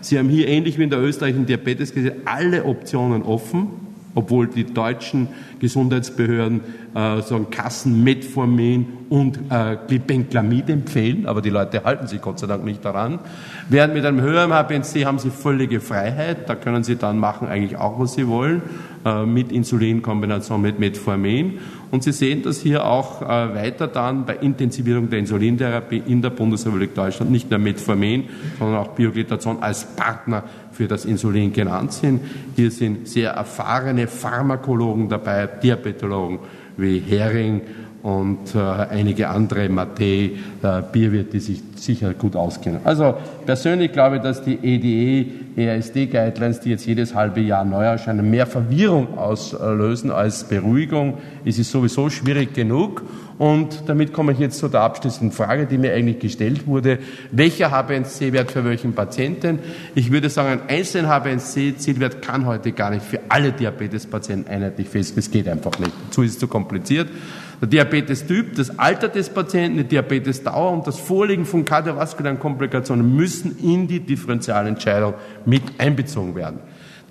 Sie 0.00 0.18
haben 0.18 0.28
hier 0.28 0.48
ähnlich 0.48 0.78
wie 0.78 0.84
in 0.84 0.90
der 0.90 1.00
österreichischen 1.00 1.46
Diabetesgesetz 1.46 2.14
alle 2.24 2.64
Optionen 2.64 3.22
offen. 3.22 3.68
obwohl 4.14 4.46
die 4.46 4.64
deutschen 4.64 5.28
Gesundheitsbehörden 5.60 6.60
äh, 6.94 7.22
sagen 7.22 7.48
Kassen 7.50 8.04
Metformin 8.04 8.86
und 9.08 9.38
äh, 9.50 9.76
Glibenclamid 9.86 10.68
empfehlen, 10.68 11.26
aber 11.26 11.40
die 11.40 11.50
Leute 11.50 11.84
halten 11.84 12.06
sich 12.06 12.20
Gott 12.20 12.38
sei 12.38 12.46
Dank 12.46 12.64
nicht 12.64 12.84
daran. 12.84 13.20
Während 13.68 13.94
mit 13.94 14.04
einem 14.04 14.20
höheren 14.20 14.52
HbA1c 14.52 15.04
haben 15.04 15.18
sie 15.18 15.30
völlige 15.30 15.80
Freiheit, 15.80 16.48
da 16.48 16.54
können 16.54 16.84
sie 16.84 16.96
dann 16.96 17.18
machen 17.18 17.48
eigentlich 17.48 17.76
auch, 17.76 17.98
was 17.98 18.14
sie 18.14 18.28
wollen, 18.28 18.62
äh, 19.04 19.24
mit 19.24 19.50
Insulinkombination 19.52 20.60
mit 20.60 20.78
Metformin. 20.78 21.58
Und 21.92 22.02
Sie 22.02 22.12
sehen 22.12 22.42
das 22.42 22.62
hier 22.62 22.86
auch 22.86 23.20
äh, 23.20 23.54
weiter 23.54 23.86
dann 23.86 24.24
bei 24.24 24.36
Intensivierung 24.36 25.10
der 25.10 25.18
Insulintherapie 25.18 26.02
in 26.06 26.22
der 26.22 26.30
Bundesrepublik 26.30 26.94
Deutschland 26.94 27.30
nicht 27.30 27.50
nur 27.50 27.58
Metformin, 27.58 28.30
sondern 28.58 28.78
auch 28.78 28.88
Bioglitazon 28.88 29.62
als 29.62 29.84
Partner 29.94 30.42
für 30.72 30.88
das 30.88 31.04
Insulin 31.04 31.52
genannt 31.52 31.92
sind. 31.92 32.22
Hier 32.56 32.70
sind 32.70 33.08
sehr 33.08 33.32
erfahrene 33.32 34.06
Pharmakologen 34.06 35.10
dabei, 35.10 35.46
Diabetologen 35.46 36.38
wie 36.78 36.98
Hering 36.98 37.60
und 38.02 38.54
äh, 38.54 38.58
einige 38.58 39.28
andere, 39.28 39.68
Matthä, 39.68 40.32
äh, 40.62 40.82
Bierwirt, 40.90 41.32
die 41.32 41.38
sich 41.38 41.62
sicher 41.76 42.14
gut 42.14 42.34
auskennen. 42.34 42.80
Also 42.84 43.14
persönlich 43.46 43.92
glaube 43.92 44.16
ich, 44.16 44.22
dass 44.22 44.42
die 44.42 44.58
EDE, 44.60 45.30
EASD-Guidelines, 45.56 46.60
die 46.60 46.70
jetzt 46.70 46.86
jedes 46.86 47.14
halbe 47.14 47.40
Jahr 47.40 47.64
neu 47.64 47.84
erscheinen, 47.84 48.28
mehr 48.28 48.46
Verwirrung 48.46 49.18
auslösen 49.18 50.10
als 50.10 50.44
Beruhigung. 50.44 51.18
Es 51.44 51.58
ist 51.58 51.70
sowieso 51.70 52.10
schwierig 52.10 52.54
genug. 52.54 53.02
Und 53.38 53.84
damit 53.86 54.12
komme 54.12 54.32
ich 54.32 54.38
jetzt 54.38 54.58
zu 54.58 54.68
der 54.68 54.82
abschließenden 54.82 55.32
Frage, 55.32 55.66
die 55.66 55.78
mir 55.78 55.92
eigentlich 55.92 56.18
gestellt 56.18 56.66
wurde. 56.66 56.98
Welcher 57.30 57.72
HbA1c-Wert 57.72 58.52
für 58.52 58.64
welchen 58.64 58.94
Patienten? 58.94 59.58
Ich 59.94 60.10
würde 60.10 60.28
sagen, 60.28 60.60
ein 60.60 60.68
einzelner 60.68 61.10
HbA1c-Zielwert 61.10 62.22
kann 62.22 62.46
heute 62.46 62.72
gar 62.72 62.90
nicht 62.90 63.04
für 63.04 63.20
alle 63.28 63.52
Diabetespatienten 63.52 64.52
einheitlich 64.52 64.88
festgelegt. 64.88 65.26
Es 65.26 65.30
geht 65.30 65.48
einfach 65.48 65.78
nicht. 65.78 65.92
Dazu 66.08 66.22
ist 66.22 66.32
es 66.32 66.38
zu 66.38 66.48
kompliziert. 66.48 67.08
Der 67.62 67.68
Diabetes-Typ, 67.68 68.56
das 68.56 68.76
Alter 68.76 69.08
des 69.08 69.30
Patienten, 69.30 69.78
die 69.78 69.84
Diabetesdauer 69.84 70.72
und 70.72 70.84
das 70.84 70.98
Vorliegen 70.98 71.44
von 71.44 71.64
kardiovaskulären 71.64 72.40
Komplikationen 72.40 73.14
müssen 73.14 73.56
in 73.62 73.86
die 73.86 74.00
Differentialentscheidung 74.00 75.14
mit 75.46 75.62
einbezogen 75.78 76.34
werden. 76.34 76.58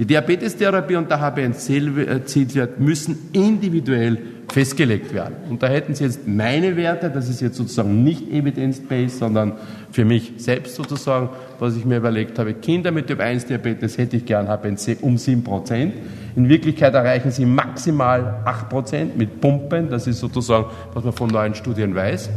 Die 0.02 0.08
Diabetestherapie 0.08 0.96
und 0.96 1.12
der 1.12 1.20
HbA1c-Wert 1.20 2.80
müssen 2.80 3.30
individuell 3.34 4.18
festgelegt 4.52 5.14
werden. 5.14 5.36
Und 5.48 5.62
da 5.62 5.68
hätten 5.68 5.94
Sie 5.94 6.04
jetzt 6.04 6.28
meine 6.28 6.76
Werte, 6.76 7.12
das 7.12 7.30
ist 7.30 7.40
jetzt 7.40 7.56
sozusagen 7.56 8.04
nicht 8.04 8.28
evidence-based, 8.32 9.20
sondern 9.20 9.54
für 9.92 10.04
mich 10.04 10.34
selbst 10.38 10.74
sozusagen, 10.74 11.30
was 11.60 11.78
ich 11.78 11.86
mir 11.86 11.98
überlegt 11.98 12.40
habe. 12.40 12.56
Kinder 12.56 12.90
mit 12.90 13.06
Typ 13.06 13.20
1 13.20 13.46
Diabetes 13.46 14.00
hätte 14.00 14.18
ich 14.18 14.26
gern 14.26 14.48
HbA1c 14.48 15.02
um 15.02 15.20
7 15.20 15.44
Prozent. 15.44 15.94
In 16.36 16.50
Wirklichkeit 16.50 16.96
erreichen 16.96 17.30
sie 17.30 17.46
maximal 17.46 18.42
8 18.44 18.70
Prozent 18.70 19.18
mit 19.20 19.40
Pumpen. 19.40 19.92
Das 19.92 20.08
ist 20.08 20.20
sozusagen, 20.20 20.66
was 20.96 21.04
man 21.04 21.14
von 21.14 21.30
neuen 21.30 21.54
Studien 21.54 21.94
weiß. 21.94 22.28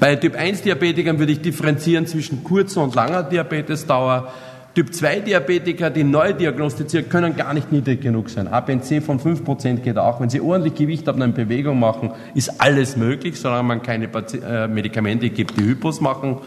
Bei 0.00 0.16
Typ 0.16 0.34
1 0.34 0.62
Diabetikern 0.62 1.18
würde 1.18 1.32
ich 1.32 1.42
differenzieren 1.42 2.06
zwischen 2.06 2.42
kurzer 2.42 2.82
und 2.82 2.94
langer 2.94 3.22
Diabetesdauer. 3.22 4.32
Typ 4.74 4.94
2 4.94 5.20
Diabetiker, 5.20 5.90
die 5.90 6.02
neu 6.02 6.32
diagnostiziert, 6.32 7.10
können 7.10 7.36
gar 7.36 7.52
nicht 7.52 7.70
niedrig 7.70 8.00
genug 8.00 8.30
sein. 8.30 8.48
HbA1c 8.48 9.02
von 9.02 9.20
5% 9.20 9.80
geht 9.80 9.98
auch. 9.98 10.18
Wenn 10.18 10.30
sie 10.30 10.40
ordentlich 10.40 10.74
Gewicht 10.76 11.06
haben 11.08 11.20
und 11.20 11.34
Bewegung 11.34 11.78
machen, 11.78 12.12
ist 12.34 12.58
alles 12.58 12.96
möglich, 12.96 13.38
solange 13.38 13.64
man 13.64 13.82
keine 13.82 14.06
äh, 14.06 14.68
Medikamente 14.68 15.28
gibt, 15.28 15.58
die 15.58 15.64
Hypos 15.64 16.00
machen. 16.00 16.38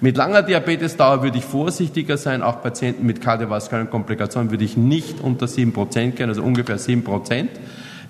Mit 0.00 0.16
langer 0.16 0.42
Diabetesdauer 0.42 1.22
würde 1.22 1.38
ich 1.38 1.44
vorsichtiger 1.44 2.16
sein. 2.16 2.42
Auch 2.42 2.60
Patienten 2.60 3.06
mit 3.06 3.20
kardiovaskulären 3.20 3.88
Komplikationen 3.88 4.50
würde 4.50 4.64
ich 4.64 4.76
nicht 4.76 5.20
unter 5.20 5.46
7% 5.46 6.10
gehen, 6.12 6.28
also 6.28 6.42
ungefähr 6.42 6.78
7%. 6.78 7.48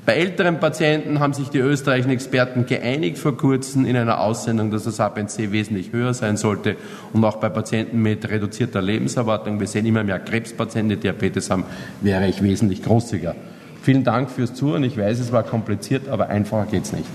Bei 0.06 0.14
älteren 0.14 0.58
Patienten 0.58 1.20
haben 1.20 1.34
sich 1.34 1.50
die 1.50 1.58
österreichischen 1.58 2.10
Experten 2.10 2.64
geeinigt 2.64 3.18
vor 3.18 3.36
kurzem 3.36 3.84
in 3.84 3.96
einer 3.96 4.20
Aussendung, 4.20 4.70
dass 4.70 4.84
das 4.84 4.98
HbA1c 4.98 5.52
wesentlich 5.52 5.92
höher 5.92 6.14
sein 6.14 6.36
sollte 6.36 6.76
und 7.12 7.22
auch 7.24 7.36
bei 7.36 7.50
Patienten 7.50 8.00
mit 8.00 8.28
reduzierter 8.28 8.80
Lebenserwartung, 8.80 9.60
wir 9.60 9.66
sehen 9.66 9.84
immer 9.84 10.02
mehr 10.02 10.18
Krebspatienten, 10.18 10.96
die 10.96 11.02
Diabetes 11.02 11.50
haben, 11.50 11.64
wäre 12.00 12.26
ich 12.26 12.42
wesentlich 12.42 12.82
großzügiger. 12.82 13.36
Vielen 13.82 14.04
Dank 14.04 14.30
fürs 14.30 14.54
Zuhören. 14.54 14.84
Ich 14.84 14.96
weiß, 14.96 15.20
es 15.20 15.32
war 15.32 15.42
kompliziert, 15.42 16.08
aber 16.08 16.28
einfacher 16.28 16.66
geht's 16.70 16.92
nicht. 16.92 17.06